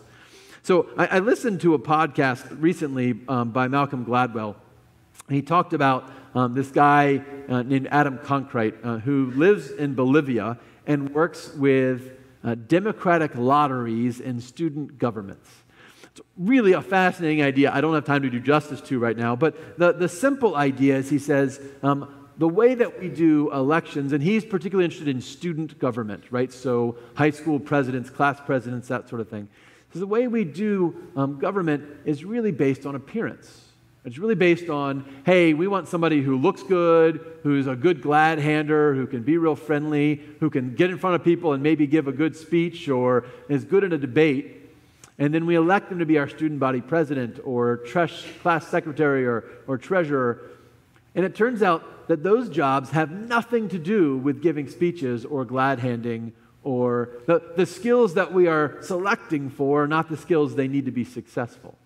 So 0.62 0.90
I, 0.96 1.06
I, 1.06 1.18
listened 1.20 1.62
to 1.62 1.72
a 1.72 1.78
podcast 1.78 2.60
recently 2.60 3.18
um, 3.28 3.50
by 3.50 3.66
Malcolm 3.68 4.04
Gladwell, 4.04 4.56
He 5.30 5.40
talked 5.40 5.72
about 5.72 6.10
um, 6.34 6.54
this 6.54 6.70
guy 6.70 7.24
uh, 7.48 7.62
named 7.62 7.88
Adam 7.90 8.18
Cronkright 8.18 8.74
uh, 8.84 8.98
who 8.98 9.30
lives 9.30 9.70
in 9.70 9.94
Bolivia 9.94 10.58
and 10.86 11.14
works 11.14 11.54
with 11.54 12.12
uh, 12.44 12.56
democratic 12.56 13.34
lotteries 13.34 14.20
and 14.20 14.42
student 14.42 14.98
governments. 14.98 15.48
It's 16.12 16.20
really 16.36 16.72
a 16.72 16.82
fascinating 16.82 17.42
idea. 17.42 17.72
I 17.72 17.80
don't 17.80 17.94
have 17.94 18.04
time 18.04 18.22
to 18.22 18.30
do 18.30 18.38
justice 18.38 18.82
to 18.82 18.98
right 18.98 19.16
now, 19.16 19.36
but 19.36 19.78
the, 19.78 19.92
the 19.92 20.08
simple 20.10 20.56
idea 20.56 20.96
is 20.96 21.08
he 21.08 21.18
says 21.18 21.58
um, 21.82 22.28
the 22.36 22.48
way 22.48 22.74
that 22.74 23.00
we 23.00 23.08
do 23.08 23.50
elections, 23.52 24.12
and 24.12 24.22
he's 24.22 24.44
particularly 24.44 24.84
interested 24.84 25.08
in 25.08 25.22
student 25.22 25.78
government, 25.78 26.24
right? 26.30 26.52
So 26.52 26.98
high 27.14 27.30
school 27.30 27.58
presidents, 27.58 28.10
class 28.10 28.40
presidents, 28.40 28.88
that 28.88 29.08
sort 29.08 29.22
of 29.22 29.30
thing. 29.30 29.48
So 29.92 29.98
the 29.98 30.06
way 30.06 30.28
we 30.28 30.44
do 30.44 31.08
um, 31.16 31.38
government 31.38 31.84
is 32.04 32.24
really 32.24 32.52
based 32.52 32.86
on 32.86 32.94
appearance. 32.94 33.66
It's 34.04 34.16
really 34.16 34.34
based 34.34 34.70
on, 34.70 35.22
hey, 35.26 35.52
we 35.52 35.68
want 35.68 35.86
somebody 35.86 36.22
who 36.22 36.38
looks 36.38 36.62
good, 36.62 37.20
who's 37.42 37.66
a 37.66 37.76
good 37.76 38.00
glad 38.00 38.38
hander, 38.38 38.94
who 38.94 39.06
can 39.06 39.22
be 39.22 39.36
real 39.36 39.56
friendly, 39.56 40.22
who 40.40 40.48
can 40.48 40.74
get 40.74 40.90
in 40.90 40.96
front 40.96 41.16
of 41.16 41.24
people 41.24 41.52
and 41.52 41.62
maybe 41.62 41.86
give 41.86 42.08
a 42.08 42.12
good 42.12 42.34
speech 42.34 42.88
or 42.88 43.26
is 43.48 43.64
good 43.64 43.84
in 43.84 43.92
a 43.92 43.98
debate. 43.98 44.56
And 45.18 45.34
then 45.34 45.44
we 45.44 45.54
elect 45.54 45.90
them 45.90 45.98
to 45.98 46.06
be 46.06 46.16
our 46.16 46.28
student 46.28 46.60
body 46.60 46.80
president 46.80 47.40
or 47.44 47.78
class 47.78 48.66
secretary 48.68 49.26
or, 49.26 49.44
or 49.66 49.76
treasurer. 49.76 50.40
And 51.14 51.26
it 51.26 51.34
turns 51.34 51.62
out 51.62 52.08
that 52.08 52.22
those 52.22 52.48
jobs 52.48 52.90
have 52.90 53.10
nothing 53.10 53.68
to 53.68 53.78
do 53.78 54.16
with 54.16 54.40
giving 54.40 54.66
speeches 54.66 55.26
or 55.26 55.44
glad 55.44 55.78
handing 55.78 56.32
or 56.62 57.10
the, 57.26 57.42
the 57.56 57.66
skills 57.66 58.14
that 58.14 58.32
we 58.32 58.46
are 58.46 58.78
selecting 58.82 59.50
for 59.50 59.84
are 59.84 59.88
not 59.88 60.08
the 60.08 60.16
skills 60.16 60.54
they 60.54 60.68
need 60.68 60.84
to 60.86 60.90
be 60.90 61.04
successful. 61.04 61.76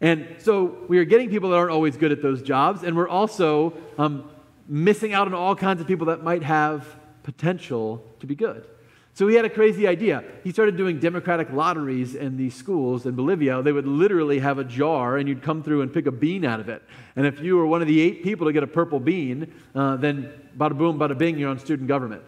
And 0.00 0.26
so 0.38 0.78
we 0.88 0.98
are 0.98 1.04
getting 1.04 1.30
people 1.30 1.50
that 1.50 1.56
aren't 1.56 1.70
always 1.70 1.96
good 1.96 2.10
at 2.10 2.22
those 2.22 2.42
jobs, 2.42 2.82
and 2.82 2.96
we're 2.96 3.08
also 3.08 3.74
um, 3.98 4.28
missing 4.66 5.12
out 5.12 5.28
on 5.28 5.34
all 5.34 5.54
kinds 5.54 5.80
of 5.80 5.86
people 5.86 6.06
that 6.06 6.24
might 6.24 6.42
have 6.42 6.86
potential 7.22 8.04
to 8.18 8.26
be 8.26 8.34
good. 8.34 8.66
So 9.14 9.28
he 9.28 9.36
had 9.36 9.44
a 9.44 9.50
crazy 9.50 9.86
idea. 9.86 10.24
He 10.42 10.52
started 10.52 10.76
doing 10.76 10.98
democratic 10.98 11.52
lotteries 11.52 12.14
in 12.14 12.38
these 12.38 12.54
schools 12.54 13.04
in 13.04 13.14
Bolivia. 13.14 13.62
They 13.62 13.70
would 13.70 13.86
literally 13.86 14.38
have 14.38 14.58
a 14.58 14.64
jar, 14.64 15.18
and 15.18 15.28
you'd 15.28 15.42
come 15.42 15.62
through 15.62 15.82
and 15.82 15.92
pick 15.92 16.06
a 16.06 16.10
bean 16.10 16.44
out 16.44 16.60
of 16.60 16.68
it. 16.68 16.82
And 17.14 17.26
if 17.26 17.40
you 17.40 17.56
were 17.56 17.66
one 17.66 17.82
of 17.82 17.88
the 17.88 18.00
eight 18.00 18.24
people 18.24 18.46
to 18.46 18.52
get 18.52 18.62
a 18.62 18.66
purple 18.66 18.98
bean, 18.98 19.52
uh, 19.74 19.96
then 19.96 20.32
bada 20.56 20.76
boom, 20.76 20.98
bada 20.98 21.16
bing, 21.16 21.38
you're 21.38 21.50
on 21.50 21.58
student 21.58 21.88
government. 21.88 22.22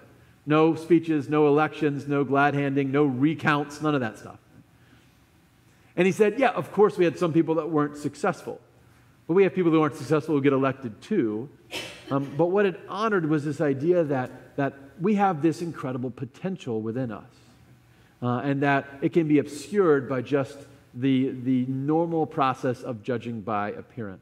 No 0.47 0.75
speeches, 0.75 1.29
no 1.29 1.49
elections, 1.49 2.07
no 2.07 2.25
glad 2.25 2.55
handing, 2.55 2.91
no 2.91 3.05
recounts, 3.05 3.81
none 3.81 3.95
of 3.95 4.01
that 4.03 4.19
stuff. 4.19 4.39
And 5.97 6.07
he 6.07 6.13
said, 6.13 6.39
Yeah, 6.39 6.51
of 6.51 6.73
course, 6.73 6.99
we 6.99 7.05
had 7.05 7.19
some 7.19 7.33
people 7.33 7.55
that 7.57 7.71
weren't 7.71 7.97
successful. 7.97 8.61
But 9.27 9.35
we 9.35 9.43
have 9.45 9.55
people 9.55 9.71
who 9.71 9.81
aren't 9.81 9.97
successful 9.97 10.35
who 10.35 10.43
get 10.43 10.53
elected 10.53 11.01
too. 11.01 11.49
Um, 12.11 12.35
but 12.37 12.47
what 12.47 12.67
it 12.67 12.79
honored 12.89 13.29
was 13.29 13.45
this 13.45 13.61
idea 13.61 14.05
that, 14.05 14.57
that 14.57 14.75
we 15.01 15.15
have 15.15 15.41
this 15.41 15.63
incredible 15.63 16.11
potential 16.11 16.83
within 16.83 17.11
us, 17.11 17.25
uh, 18.23 18.41
and 18.45 18.63
that 18.63 18.87
it 19.01 19.15
can 19.15 19.27
be 19.27 19.39
obscured 19.39 20.09
by 20.09 20.21
just 20.21 20.59
the, 20.93 21.31
the 21.31 21.65
normal 21.67 22.27
process 22.27 22.83
of 22.83 23.03
judging 23.03 23.41
by 23.41 23.71
appearance. 23.71 24.21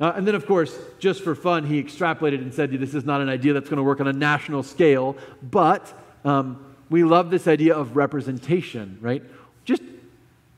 Uh, 0.00 0.12
and 0.16 0.26
then, 0.26 0.34
of 0.34 0.46
course, 0.46 0.76
just 0.98 1.22
for 1.22 1.34
fun, 1.34 1.64
he 1.64 1.82
extrapolated 1.82 2.38
and 2.38 2.52
said, 2.52 2.70
This 2.72 2.94
is 2.94 3.04
not 3.04 3.20
an 3.20 3.28
idea 3.28 3.52
that's 3.52 3.68
going 3.68 3.76
to 3.76 3.82
work 3.82 4.00
on 4.00 4.08
a 4.08 4.12
national 4.12 4.62
scale, 4.62 5.16
but 5.42 5.92
um, 6.24 6.74
we 6.90 7.04
love 7.04 7.30
this 7.30 7.46
idea 7.46 7.74
of 7.74 7.96
representation, 7.96 8.98
right? 9.00 9.22
Just 9.64 9.82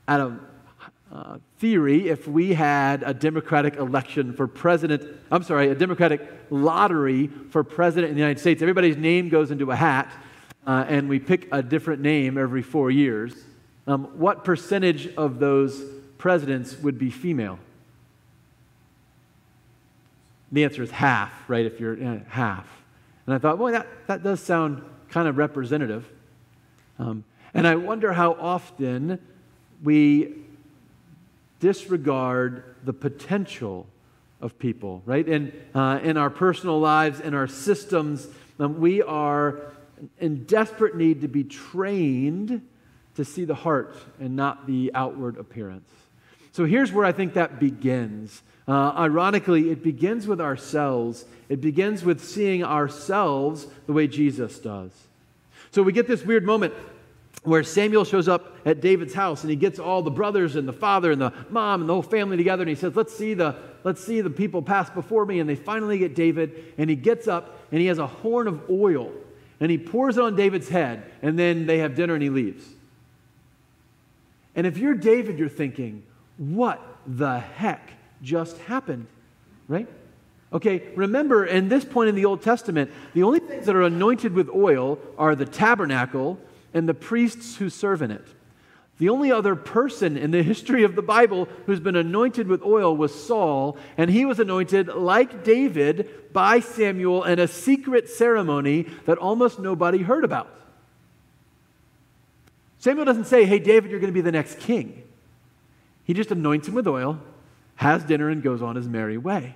out 0.08 0.20
of 0.20 0.40
uh, 1.12 1.38
theory, 1.58 2.08
if 2.08 2.26
we 2.26 2.52
had 2.54 3.02
a 3.02 3.14
Democratic 3.14 3.76
election 3.76 4.32
for 4.32 4.46
president, 4.46 5.02
I'm 5.30 5.42
sorry, 5.42 5.68
a 5.68 5.74
Democratic 5.74 6.20
lottery 6.50 7.28
for 7.50 7.62
president 7.62 8.10
in 8.10 8.16
the 8.16 8.20
United 8.20 8.40
States, 8.40 8.60
everybody's 8.60 8.96
name 8.96 9.28
goes 9.28 9.50
into 9.50 9.70
a 9.70 9.76
hat, 9.76 10.12
uh, 10.66 10.84
and 10.88 11.08
we 11.08 11.18
pick 11.18 11.48
a 11.52 11.62
different 11.62 12.02
name 12.02 12.36
every 12.36 12.62
four 12.62 12.90
years. 12.90 13.34
Um, 13.86 14.04
what 14.18 14.44
percentage 14.44 15.14
of 15.14 15.38
those 15.38 15.80
presidents 16.18 16.76
would 16.78 16.98
be 16.98 17.10
female? 17.10 17.58
The 20.52 20.64
answer 20.64 20.82
is 20.82 20.90
half, 20.90 21.32
right? 21.48 21.66
If 21.66 21.80
you're 21.80 22.02
uh, 22.02 22.20
half. 22.28 22.66
And 23.26 23.34
I 23.34 23.38
thought, 23.38 23.58
boy, 23.58 23.72
that, 23.72 23.86
that 24.06 24.22
does 24.22 24.40
sound 24.40 24.84
kind 25.08 25.28
of 25.28 25.36
representative. 25.36 26.08
Um, 26.98 27.24
and 27.52 27.66
I 27.66 27.74
wonder 27.74 28.12
how 28.12 28.32
often 28.34 29.18
we 29.82 30.34
disregard 31.60 32.62
the 32.84 32.92
potential 32.92 33.86
of 34.40 34.58
people, 34.58 35.02
right? 35.06 35.26
And 35.26 35.52
uh, 35.74 36.00
in 36.02 36.16
our 36.16 36.30
personal 36.30 36.78
lives, 36.78 37.20
in 37.20 37.34
our 37.34 37.46
systems, 37.46 38.28
um, 38.58 38.80
we 38.80 39.02
are 39.02 39.60
in 40.20 40.44
desperate 40.44 40.96
need 40.96 41.22
to 41.22 41.28
be 41.28 41.44
trained 41.44 42.66
to 43.16 43.24
see 43.24 43.44
the 43.44 43.54
heart 43.54 43.96
and 44.20 44.36
not 44.36 44.66
the 44.66 44.90
outward 44.94 45.38
appearance. 45.38 45.88
So 46.52 46.64
here's 46.64 46.92
where 46.92 47.04
I 47.04 47.12
think 47.12 47.34
that 47.34 47.58
begins. 47.58 48.42
Uh, 48.68 48.92
ironically, 48.96 49.70
it 49.70 49.82
begins 49.82 50.26
with 50.26 50.40
ourselves. 50.40 51.24
It 51.48 51.60
begins 51.60 52.04
with 52.04 52.24
seeing 52.24 52.64
ourselves 52.64 53.66
the 53.86 53.92
way 53.92 54.08
Jesus 54.08 54.58
does. 54.58 54.90
So 55.70 55.82
we 55.82 55.92
get 55.92 56.08
this 56.08 56.24
weird 56.24 56.44
moment 56.44 56.74
where 57.46 57.62
Samuel 57.62 58.04
shows 58.04 58.26
up 58.26 58.56
at 58.66 58.80
David's 58.80 59.14
house 59.14 59.42
and 59.42 59.50
he 59.50 59.56
gets 59.56 59.78
all 59.78 60.02
the 60.02 60.10
brothers 60.10 60.56
and 60.56 60.66
the 60.66 60.72
father 60.72 61.12
and 61.12 61.20
the 61.20 61.32
mom 61.48 61.80
and 61.80 61.88
the 61.88 61.92
whole 61.92 62.02
family 62.02 62.36
together 62.36 62.62
and 62.62 62.68
he 62.68 62.74
says, 62.74 62.96
Let's 62.96 63.16
see 63.16 63.34
the, 63.34 63.54
let's 63.84 64.04
see 64.04 64.20
the 64.20 64.30
people 64.30 64.62
pass 64.62 64.90
before 64.90 65.24
me. 65.24 65.38
And 65.38 65.48
they 65.48 65.54
finally 65.54 65.98
get 65.98 66.16
David 66.16 66.74
and 66.76 66.90
he 66.90 66.96
gets 66.96 67.28
up 67.28 67.56
and 67.70 67.80
he 67.80 67.86
has 67.86 67.98
a 67.98 68.06
horn 68.06 68.48
of 68.48 68.68
oil 68.68 69.12
and 69.60 69.70
he 69.70 69.78
pours 69.78 70.18
it 70.18 70.24
on 70.24 70.34
David's 70.34 70.68
head 70.68 71.04
and 71.22 71.38
then 71.38 71.66
they 71.66 71.78
have 71.78 71.94
dinner 71.94 72.14
and 72.14 72.22
he 72.22 72.30
leaves. 72.30 72.64
And 74.56 74.66
if 74.66 74.76
you're 74.78 74.94
David, 74.94 75.38
you're 75.38 75.48
thinking, 75.48 76.02
What 76.38 76.82
the 77.06 77.38
heck 77.38 77.92
just 78.22 78.58
happened? 78.58 79.06
Right? 79.68 79.88
Okay, 80.52 80.82
remember, 80.94 81.44
in 81.44 81.68
this 81.68 81.84
point 81.84 82.08
in 82.08 82.14
the 82.14 82.24
Old 82.24 82.42
Testament, 82.42 82.90
the 83.14 83.24
only 83.24 83.40
things 83.40 83.66
that 83.66 83.74
are 83.74 83.82
anointed 83.82 84.32
with 84.32 84.48
oil 84.48 84.98
are 85.18 85.34
the 85.34 85.44
tabernacle 85.44 86.38
and 86.72 86.88
the 86.88 86.94
priests 86.94 87.56
who 87.56 87.68
serve 87.68 88.02
in 88.02 88.10
it. 88.10 88.24
The 88.98 89.08
only 89.08 89.30
other 89.30 89.56
person 89.56 90.16
in 90.16 90.30
the 90.30 90.42
history 90.44 90.84
of 90.84 90.94
the 90.94 91.02
Bible 91.02 91.48
who's 91.66 91.80
been 91.80 91.96
anointed 91.96 92.46
with 92.46 92.62
oil 92.62 92.96
was 92.96 93.14
Saul, 93.14 93.76
and 93.98 94.10
he 94.10 94.24
was 94.24 94.38
anointed, 94.40 94.88
like 94.88 95.44
David, 95.44 96.32
by 96.32 96.60
Samuel 96.60 97.24
in 97.24 97.38
a 97.38 97.48
secret 97.48 98.08
ceremony 98.08 98.82
that 99.04 99.18
almost 99.18 99.58
nobody 99.58 99.98
heard 99.98 100.24
about. 100.24 100.48
Samuel 102.78 103.04
doesn't 103.04 103.26
say, 103.26 103.44
Hey, 103.44 103.58
David, 103.58 103.90
you're 103.90 104.00
going 104.00 104.12
to 104.12 104.14
be 104.14 104.20
the 104.20 104.32
next 104.32 104.60
king. 104.60 105.02
He 106.04 106.14
just 106.14 106.30
anoints 106.30 106.68
him 106.68 106.74
with 106.74 106.86
oil, 106.86 107.18
has 107.76 108.04
dinner, 108.04 108.28
and 108.28 108.42
goes 108.42 108.62
on 108.62 108.76
his 108.76 108.88
merry 108.88 109.18
way. 109.18 109.54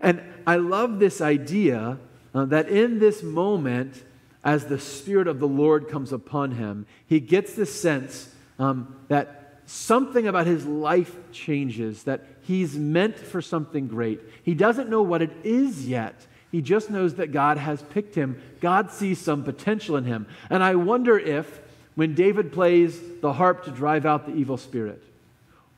And 0.00 0.22
I 0.46 0.56
love 0.56 0.98
this 0.98 1.20
idea 1.20 1.98
uh, 2.34 2.44
that 2.46 2.68
in 2.68 2.98
this 2.98 3.22
moment, 3.22 4.04
as 4.44 4.66
the 4.66 4.78
Spirit 4.78 5.26
of 5.26 5.40
the 5.40 5.48
Lord 5.48 5.88
comes 5.88 6.12
upon 6.12 6.52
him, 6.52 6.86
he 7.06 7.20
gets 7.20 7.54
this 7.54 7.80
sense 7.80 8.32
um, 8.58 8.96
that 9.08 9.60
something 9.66 10.26
about 10.26 10.46
his 10.46 10.64
life 10.64 11.14
changes, 11.32 12.04
that 12.04 12.24
he's 12.42 12.76
meant 12.76 13.18
for 13.18 13.42
something 13.42 13.88
great. 13.88 14.20
He 14.42 14.54
doesn't 14.54 14.88
know 14.88 15.02
what 15.02 15.20
it 15.20 15.32
is 15.44 15.86
yet. 15.86 16.26
He 16.50 16.62
just 16.62 16.88
knows 16.88 17.16
that 17.16 17.32
God 17.32 17.58
has 17.58 17.82
picked 17.82 18.14
him. 18.14 18.40
God 18.60 18.90
sees 18.90 19.18
some 19.18 19.44
potential 19.44 19.96
in 19.96 20.04
him. 20.04 20.26
And 20.48 20.62
I 20.62 20.76
wonder 20.76 21.18
if, 21.18 21.60
when 21.98 22.14
David 22.14 22.52
plays 22.52 22.96
the 23.20 23.32
harp 23.32 23.64
to 23.64 23.72
drive 23.72 24.06
out 24.06 24.24
the 24.24 24.32
evil 24.32 24.56
spirit, 24.56 25.02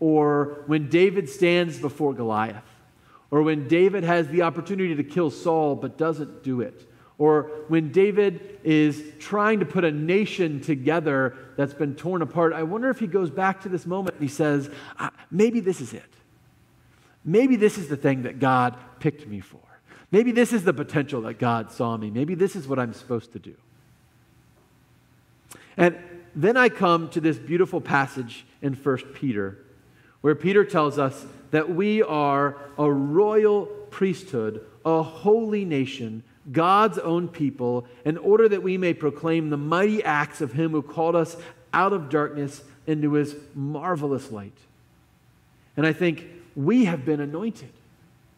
or 0.01 0.65
when 0.67 0.91
David 0.91 1.31
stands 1.31 1.79
before 1.79 2.13
Goliath, 2.13 2.63
or 3.31 3.43
when 3.43 3.67
David 3.69 4.05
has 4.05 4.29
the 4.29 4.43
opportunity 4.43 4.95
to 4.95 5.03
kill 5.03 5.31
Saul 5.31 5.75
but 5.77 5.97
doesn't 5.97 6.43
do 6.43 6.61
it, 6.61 6.87
or 7.17 7.45
when 7.69 7.91
David 7.91 8.59
is 8.65 9.03
trying 9.19 9.61
to 9.61 9.65
put 9.65 9.83
a 9.83 9.91
nation 9.91 10.61
together 10.61 11.39
that's 11.57 11.73
been 11.73 11.95
torn 11.95 12.21
apart, 12.21 12.53
I 12.53 12.65
wonder 12.65 12.91
if 12.91 12.99
he 12.99 13.07
goes 13.07 13.31
back 13.31 13.63
to 13.63 13.71
this 13.71 13.87
moment 13.87 14.17
and 14.17 14.23
he 14.23 14.29
says, 14.29 14.69
ah, 14.99 15.11
maybe 15.31 15.61
this 15.61 15.81
is 15.81 15.95
it. 15.95 16.13
Maybe 17.25 17.57
this 17.57 17.79
is 17.79 17.89
the 17.89 17.97
thing 17.97 18.25
that 18.25 18.39
God 18.39 18.77
picked 18.99 19.27
me 19.27 19.41
for. 19.41 19.63
Maybe 20.11 20.33
this 20.33 20.53
is 20.53 20.65
the 20.65 20.75
potential 20.75 21.23
that 21.23 21.39
God 21.39 21.73
saw 21.73 21.97
me. 21.97 22.11
Maybe 22.11 22.35
this 22.35 22.57
is 22.57 22.69
what 22.69 22.79
I'm 22.79 22.93
supposed 22.93 23.33
to 23.33 23.39
do. 23.39 23.55
And 25.79 25.97
then 26.35 26.57
I 26.57 26.69
come 26.69 27.09
to 27.11 27.21
this 27.21 27.39
beautiful 27.39 27.81
passage 27.81 28.45
in 28.63 28.75
1 28.75 28.97
Peter 29.15 29.59
where 30.21 30.35
Peter 30.35 30.65
tells 30.65 30.99
us 30.99 31.25
that 31.51 31.75
we 31.75 32.03
are 32.03 32.57
a 32.79 32.91
royal 32.91 33.67
priesthood, 33.91 34.65
a 34.85 35.03
holy 35.03 35.65
nation, 35.65 36.23
God's 36.53 36.99
own 36.99 37.29
people, 37.29 37.87
in 38.05 38.19
order 38.19 38.49
that 38.49 38.63
we 38.63 38.77
may 38.77 38.95
proclaim 38.95 39.51
the 39.51 39.57
mighty 39.57 40.03
acts 40.05 40.41
of 40.41 40.53
Him 40.53 40.73
who 40.73 40.83
called 40.83 41.17
us 41.17 41.37
out 41.73 41.93
of 41.93 42.09
darkness 42.09 42.63
into 42.87 43.15
His 43.15 43.35
marvelous 43.55 44.31
light. 44.31 44.57
And 45.77 45.87
I 45.87 45.93
think 45.93 46.27
we 46.55 46.85
have 46.85 47.05
been 47.05 47.21
anointed. 47.21 47.73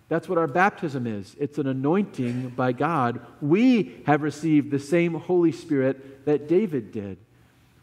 That's 0.09 0.29
what 0.29 0.39
our 0.39 0.47
baptism 0.47 1.07
is 1.07 1.35
it's 1.41 1.59
an 1.59 1.67
anointing 1.67 2.51
by 2.51 2.73
God. 2.73 3.21
We 3.41 4.03
have 4.07 4.23
received 4.23 4.71
the 4.71 4.79
same 4.79 5.15
Holy 5.15 5.53
Spirit 5.53 6.27
that 6.27 6.49
David 6.49 6.93
did. 6.93 7.17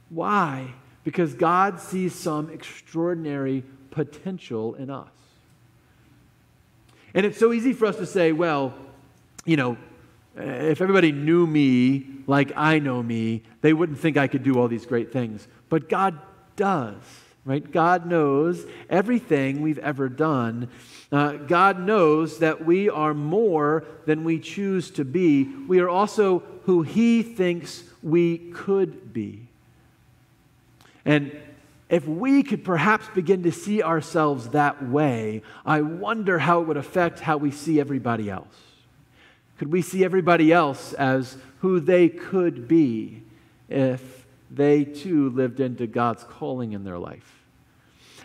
Why? 0.09 0.73
Because 1.03 1.33
God 1.33 1.79
sees 1.79 2.13
some 2.13 2.49
extraordinary 2.49 3.63
potential 3.91 4.75
in 4.75 4.89
us. 4.89 5.09
And 7.13 7.25
it's 7.25 7.39
so 7.39 7.53
easy 7.53 7.73
for 7.73 7.85
us 7.85 7.95
to 7.97 8.05
say, 8.05 8.31
well, 8.31 8.73
you 9.45 9.57
know, 9.57 9.77
if 10.35 10.81
everybody 10.81 11.11
knew 11.11 11.47
me 11.47 12.05
like 12.27 12.51
I 12.55 12.79
know 12.79 13.01
me, 13.01 13.43
they 13.61 13.73
wouldn't 13.73 13.99
think 13.99 14.17
I 14.17 14.27
could 14.27 14.43
do 14.43 14.59
all 14.59 14.67
these 14.67 14.85
great 14.85 15.11
things. 15.11 15.47
But 15.69 15.89
God 15.89 16.19
does 16.55 16.95
right? 17.49 17.71
God 17.71 18.05
knows 18.05 18.63
everything 18.91 19.61
we've 19.61 19.79
ever 19.79 20.07
done. 20.07 20.69
Uh, 21.11 21.33
God 21.33 21.79
knows 21.79 22.37
that 22.39 22.63
we 22.63 22.89
are 22.89 23.15
more 23.15 23.85
than 24.05 24.23
we 24.23 24.39
choose 24.39 24.91
to 24.91 25.03
be. 25.03 25.45
We 25.45 25.79
are 25.79 25.89
also 25.89 26.43
who 26.65 26.83
He 26.83 27.23
thinks 27.23 27.83
we 28.03 28.37
could 28.37 29.11
be. 29.13 29.48
And 31.05 31.35
if 31.89 32.07
we 32.07 32.43
could 32.43 32.63
perhaps 32.63 33.07
begin 33.15 33.43
to 33.43 33.51
see 33.51 33.81
ourselves 33.81 34.49
that 34.49 34.87
way, 34.87 35.41
I 35.65 35.81
wonder 35.81 36.39
how 36.39 36.61
it 36.61 36.67
would 36.67 36.77
affect 36.77 37.19
how 37.19 37.37
we 37.37 37.51
see 37.51 37.79
everybody 37.79 38.29
else. 38.29 38.55
Could 39.57 39.71
we 39.71 39.81
see 39.81 40.05
everybody 40.05 40.53
else 40.53 40.93
as 40.93 41.37
who 41.59 41.79
they 41.79 42.07
could 42.07 42.67
be 42.67 43.23
if 43.67 44.25
they 44.51 44.85
too 44.85 45.29
lived 45.31 45.59
into 45.59 45.87
God's 45.87 46.23
calling 46.23 46.73
in 46.73 46.83
their 46.83 46.97
life? 46.97 47.39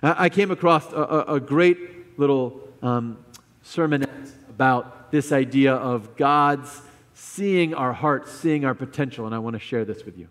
I 0.03 0.29
came 0.29 0.51
across 0.51 0.93
a, 0.93 1.25
a 1.29 1.41
great 1.41 2.19
little 2.19 2.61
um, 2.83 3.19
sermon 3.63 4.05
about 4.51 5.11
this 5.11 5.33
idea 5.33 5.75
of 5.75 6.17
God's 6.17 6.83
seeing 7.15 7.75
our 7.75 7.93
hearts, 7.93 8.31
seeing 8.31 8.65
our 8.65 8.75
potential, 8.75 9.25
and 9.27 9.35
I 9.35 9.39
want 9.39 9.55
to 9.55 9.61
share 9.61 9.85
this 9.85 10.05
with 10.05 10.19
you. 10.19 10.29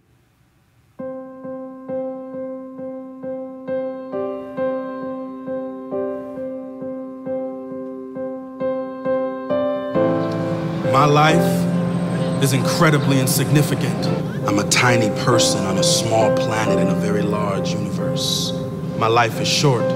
My 10.94 11.06
life 11.06 12.44
is 12.44 12.54
incredibly 12.54 13.20
insignificant. 13.20 14.06
I'm 14.48 14.60
a 14.60 14.70
tiny 14.70 15.10
person 15.24 15.66
on 15.66 15.80
a 15.80 15.84
small 15.84 16.38
planet 16.38 16.78
in 16.78 16.88
a 16.88 16.94
very 16.94 17.24
large 17.24 17.72
universe. 17.72 18.54
My 19.00 19.08
life 19.08 19.42
is 19.42 19.48
short. 19.48 19.90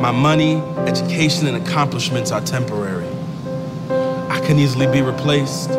My 0.00 0.12
money, 0.12 0.58
education, 0.86 1.48
and 1.48 1.56
accomplishments 1.56 2.30
are 2.30 2.40
temporary. 2.42 3.08
I 4.30 4.40
can 4.46 4.60
easily 4.60 4.86
be 4.86 5.02
replaced. 5.02 5.70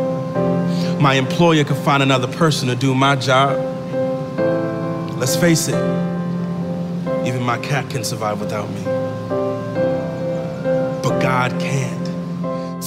My 1.00 1.14
employer 1.14 1.64
could 1.64 1.78
find 1.78 2.04
another 2.04 2.28
person 2.28 2.68
to 2.68 2.76
do 2.76 2.94
my 2.94 3.16
job. 3.16 3.58
Let's 5.18 5.38
face 5.38 5.70
it, 5.70 5.82
even 7.26 7.42
my 7.42 7.58
cat 7.60 7.90
can 7.90 8.04
survive 8.04 8.42
without 8.42 8.70
me. 8.70 8.84
But 11.02 11.22
God 11.22 11.58
can't. 11.62 12.07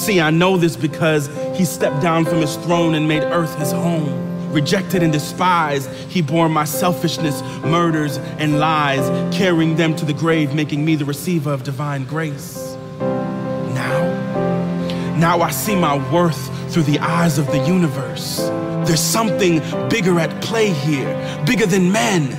See, 0.01 0.19
I 0.19 0.31
know 0.31 0.57
this 0.57 0.77
because 0.77 1.29
He 1.55 1.67
stepped 1.67 2.01
down 2.01 2.25
from 2.25 2.39
His 2.39 2.57
throne 2.57 2.95
and 2.95 3.07
made 3.07 3.23
earth 3.23 3.55
His 3.59 3.71
home. 3.71 4.51
Rejected 4.51 5.03
and 5.03 5.13
despised, 5.13 5.91
he 6.09 6.23
bore 6.23 6.49
my 6.49 6.65
selfishness, 6.65 7.43
murders, 7.63 8.17
and 8.39 8.59
lies, 8.59 9.07
carrying 9.33 9.77
them 9.77 9.95
to 9.97 10.07
the 10.07 10.15
grave, 10.15 10.55
making 10.55 10.85
me 10.85 10.97
the 10.97 11.05
receiver 11.05 11.53
of 11.53 11.65
divine 11.65 12.05
grace. 12.05 12.77
Now, 12.99 15.17
now 15.19 15.43
I 15.43 15.51
see 15.51 15.77
my 15.77 15.97
worth 16.11 16.73
through 16.73 16.85
the 16.85 16.99
eyes 16.99 17.37
of 17.37 17.47
the 17.49 17.63
universe. 17.65 18.39
There's 18.87 18.99
something 18.99 19.59
bigger 19.91 20.19
at 20.19 20.43
play 20.43 20.71
here, 20.71 21.15
bigger 21.45 21.67
than 21.67 21.93
men. 21.93 22.33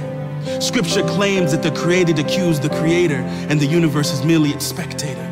Scripture 0.59 1.03
claims 1.03 1.51
that 1.51 1.61
the 1.61 1.71
created 1.71 2.17
accuse 2.17 2.59
the 2.59 2.69
creator, 2.69 3.21
and 3.49 3.59
the 3.59 3.67
universe 3.67 4.11
is 4.11 4.25
merely 4.25 4.49
its 4.49 4.65
spectator. 4.65 5.27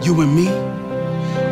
You 0.00 0.20
and 0.20 0.34
me, 0.34 0.83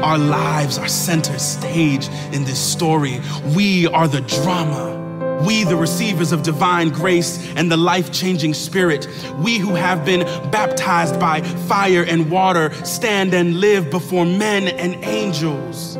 our 0.02 0.18
lives 0.18 0.78
are 0.78 0.88
center 0.88 1.38
stage 1.38 2.08
in 2.32 2.44
this 2.44 2.58
story. 2.58 3.20
We 3.54 3.86
are 3.86 4.08
the 4.08 4.20
drama. 4.20 4.98
We, 5.46 5.64
the 5.64 5.76
receivers 5.76 6.32
of 6.32 6.42
divine 6.42 6.90
grace 6.90 7.52
and 7.56 7.70
the 7.70 7.76
life 7.76 8.12
changing 8.12 8.54
spirit, 8.54 9.08
we 9.38 9.58
who 9.58 9.74
have 9.74 10.04
been 10.04 10.20
baptized 10.50 11.18
by 11.18 11.40
fire 11.40 12.04
and 12.04 12.30
water, 12.30 12.72
stand 12.84 13.34
and 13.34 13.58
live 13.60 13.90
before 13.90 14.24
men 14.24 14.68
and 14.68 15.04
angels. 15.04 15.98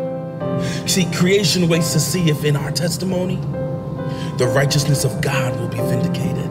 See, 0.90 1.10
creation 1.12 1.68
waits 1.68 1.92
to 1.92 2.00
see 2.00 2.30
if 2.30 2.44
in 2.44 2.54
our 2.56 2.70
testimony, 2.70 3.36
the 4.36 4.50
righteousness 4.54 5.04
of 5.04 5.20
God 5.20 5.58
will 5.58 5.68
be 5.68 5.78
vindicated. 5.78 6.42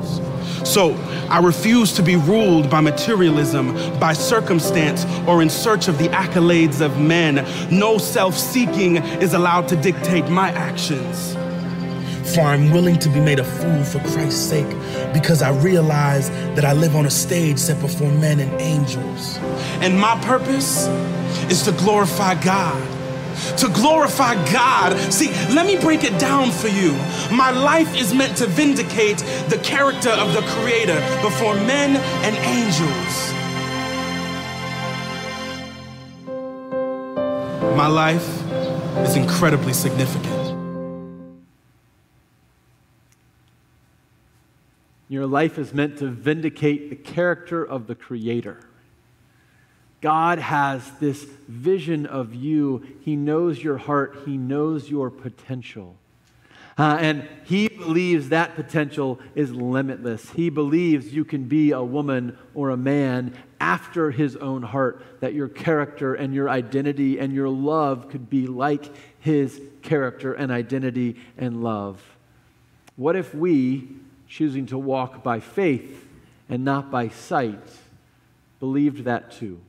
So 0.72 0.94
I 1.30 1.40
refuse 1.40 1.92
to 1.98 2.02
be 2.02 2.16
ruled 2.16 2.70
by 2.70 2.80
materialism, 2.80 3.74
by 4.00 4.14
circumstance, 4.14 5.04
or 5.28 5.42
in 5.42 5.50
search 5.50 5.90
of 5.90 5.98
the 5.98 6.08
accolades 6.08 6.80
of 6.80 6.98
men. 6.98 7.46
No 7.70 7.98
self 7.98 8.38
seeking 8.38 8.96
is 8.96 9.34
allowed 9.34 9.68
to 9.68 9.76
dictate 9.76 10.30
my 10.30 10.50
actions. 10.52 11.34
For 12.34 12.40
I'm 12.40 12.72
willing 12.72 12.98
to 13.00 13.10
be 13.10 13.20
made 13.20 13.40
a 13.40 13.44
fool 13.44 13.84
for 13.84 14.00
Christ's 14.14 14.40
sake 14.50 14.70
because 15.12 15.42
I 15.42 15.52
realize 15.62 16.30
that 16.56 16.64
I 16.64 16.72
live 16.72 16.96
on 16.96 17.06
a 17.06 17.12
stage 17.12 17.60
set 17.60 17.82
before 17.82 18.10
men 18.10 18.40
and 18.40 18.62
angels. 18.62 19.40
And 19.82 20.00
my 20.00 20.18
purpose 20.24 20.88
is 21.52 21.64
to 21.64 21.74
glorify 21.74 22.42
God 22.42 23.01
to 23.58 23.68
glorify 23.70 24.36
God. 24.52 24.98
See, 25.12 25.32
let 25.54 25.66
me 25.66 25.78
break 25.78 26.04
it 26.04 26.20
down 26.20 26.52
for 26.52 26.68
you. 26.68 26.94
My 27.36 27.52
life 27.52 27.96
is 27.96 28.14
meant 28.14 28.38
to 28.38 28.48
vindicate 28.48 29.18
the 29.50 29.60
character 29.64 30.10
of 30.12 30.34
the 30.34 30.42
Creator 30.42 31.00
before 31.22 31.56
men 31.56 31.98
and 32.26 32.36
angels. 32.38 33.32
My 37.76 37.88
life 37.88 38.28
is 38.98 39.16
incredibly 39.16 39.74
significant. 39.74 40.42
Your 45.08 45.26
life 45.26 45.58
is 45.58 45.74
meant 45.74 45.98
to 45.98 46.08
vindicate 46.08 46.90
the 46.90 46.96
character 46.96 47.66
of 47.66 47.88
the 47.88 47.96
Creator. 47.96 48.60
God 50.02 50.40
has 50.40 50.90
this 51.00 51.24
vision 51.48 52.06
of 52.06 52.34
you. 52.34 52.84
He 53.02 53.16
knows 53.16 53.64
your 53.64 53.78
heart, 53.78 54.24
He 54.26 54.38
knows 54.38 54.90
your 54.90 55.10
potential. 55.10 55.96
Uh, 56.78 56.98
and 57.00 57.28
he 57.44 57.68
believes 57.68 58.30
that 58.30 58.56
potential 58.56 59.20
is 59.36 59.52
limitless. 59.52 60.30
He 60.32 60.50
believes 60.50 61.14
you 61.14 61.26
can 61.26 61.44
be 61.44 61.72
a 61.72 61.84
woman 61.84 62.38
or 62.56 62.70
a 62.70 62.78
man 62.78 63.36
after 63.60 64.10
his 64.10 64.36
own 64.38 64.64
heart, 64.64 65.06
that 65.20 65.36
your 65.36 65.48
character 65.48 66.16
and 66.16 66.34
your 66.34 66.50
identity 66.50 67.20
and 67.20 67.34
your 67.34 67.50
love 67.50 68.10
could 68.10 68.30
be 68.30 68.48
like 68.48 68.90
his 69.20 69.62
character 69.84 70.34
and 70.34 70.52
identity 70.52 71.18
and 71.38 71.62
love. 71.62 72.02
What 72.96 73.16
if 73.16 73.36
we, 73.36 73.88
choosing 74.28 74.66
to 74.68 74.78
walk 74.78 75.24
by 75.24 75.40
faith 75.40 76.08
and 76.50 76.66
not 76.66 76.90
by 76.90 77.10
sight, 77.10 77.62
believed 78.60 79.04
that 79.04 79.32
too? 79.32 79.60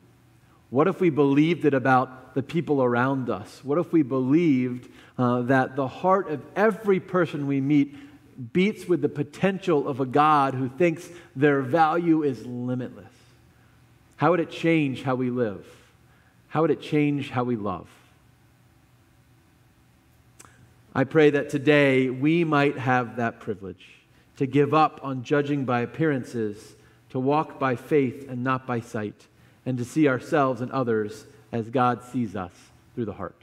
What 0.72 0.88
if 0.88 1.02
we 1.02 1.11
believed 1.11 1.66
it 1.66 1.74
about 1.74 2.35
the 2.35 2.42
people 2.42 2.82
around 2.82 3.28
us? 3.28 3.61
What 3.62 3.76
if 3.76 3.92
we 3.92 4.00
believed 4.00 4.88
uh, 5.18 5.42
that 5.42 5.76
the 5.76 5.87
heart 5.87 6.30
of 6.30 6.40
every 6.56 6.98
person 6.98 7.46
we 7.46 7.61
meet 7.61 7.94
beats 8.54 8.88
with 8.88 9.02
the 9.02 9.08
potential 9.11 9.87
of 9.87 10.00
a 10.00 10.06
God 10.06 10.54
who 10.54 10.70
thinks 10.70 11.06
their 11.37 11.61
value 11.61 12.22
is 12.22 12.46
limitless? 12.46 13.12
How 14.16 14.30
would 14.30 14.40
it 14.40 14.50
change 14.50 15.02
how 15.02 15.14
we 15.14 15.28
live? 15.28 15.66
How 16.48 16.62
would 16.62 16.70
it 16.70 16.80
change 16.80 17.28
how 17.28 17.44
we 17.44 17.56
love? 17.56 17.90
I 20.94 21.04
pray 21.04 21.28
that 21.28 21.50
today 21.50 22.08
we 22.08 22.44
might 22.44 22.78
have 22.78 23.16
that 23.16 23.40
privilege 23.40 23.88
to 24.38 24.46
give 24.46 24.72
up 24.72 25.00
on 25.02 25.22
judging 25.22 25.66
by 25.66 25.82
appearances, 25.82 26.76
to 27.11 27.18
walk 27.20 27.58
by 27.58 27.76
faith 27.76 28.26
and 28.30 28.42
not 28.42 28.66
by 28.66 28.80
sight 28.80 29.26
and 29.64 29.79
to 29.79 29.85
see 29.85 30.09
ourselves 30.09 30.61
and 30.61 30.70
others 30.72 31.27
as 31.53 31.68
God 31.70 32.03
sees 32.03 32.35
us 32.35 32.53
through 32.94 33.05
the 33.05 33.12
heart. 33.12 33.37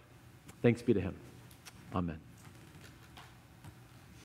Thanks 0.61 0.81
be 0.81 0.93
to 0.93 1.01
Him. 1.01 1.15
Amen. 1.93 2.19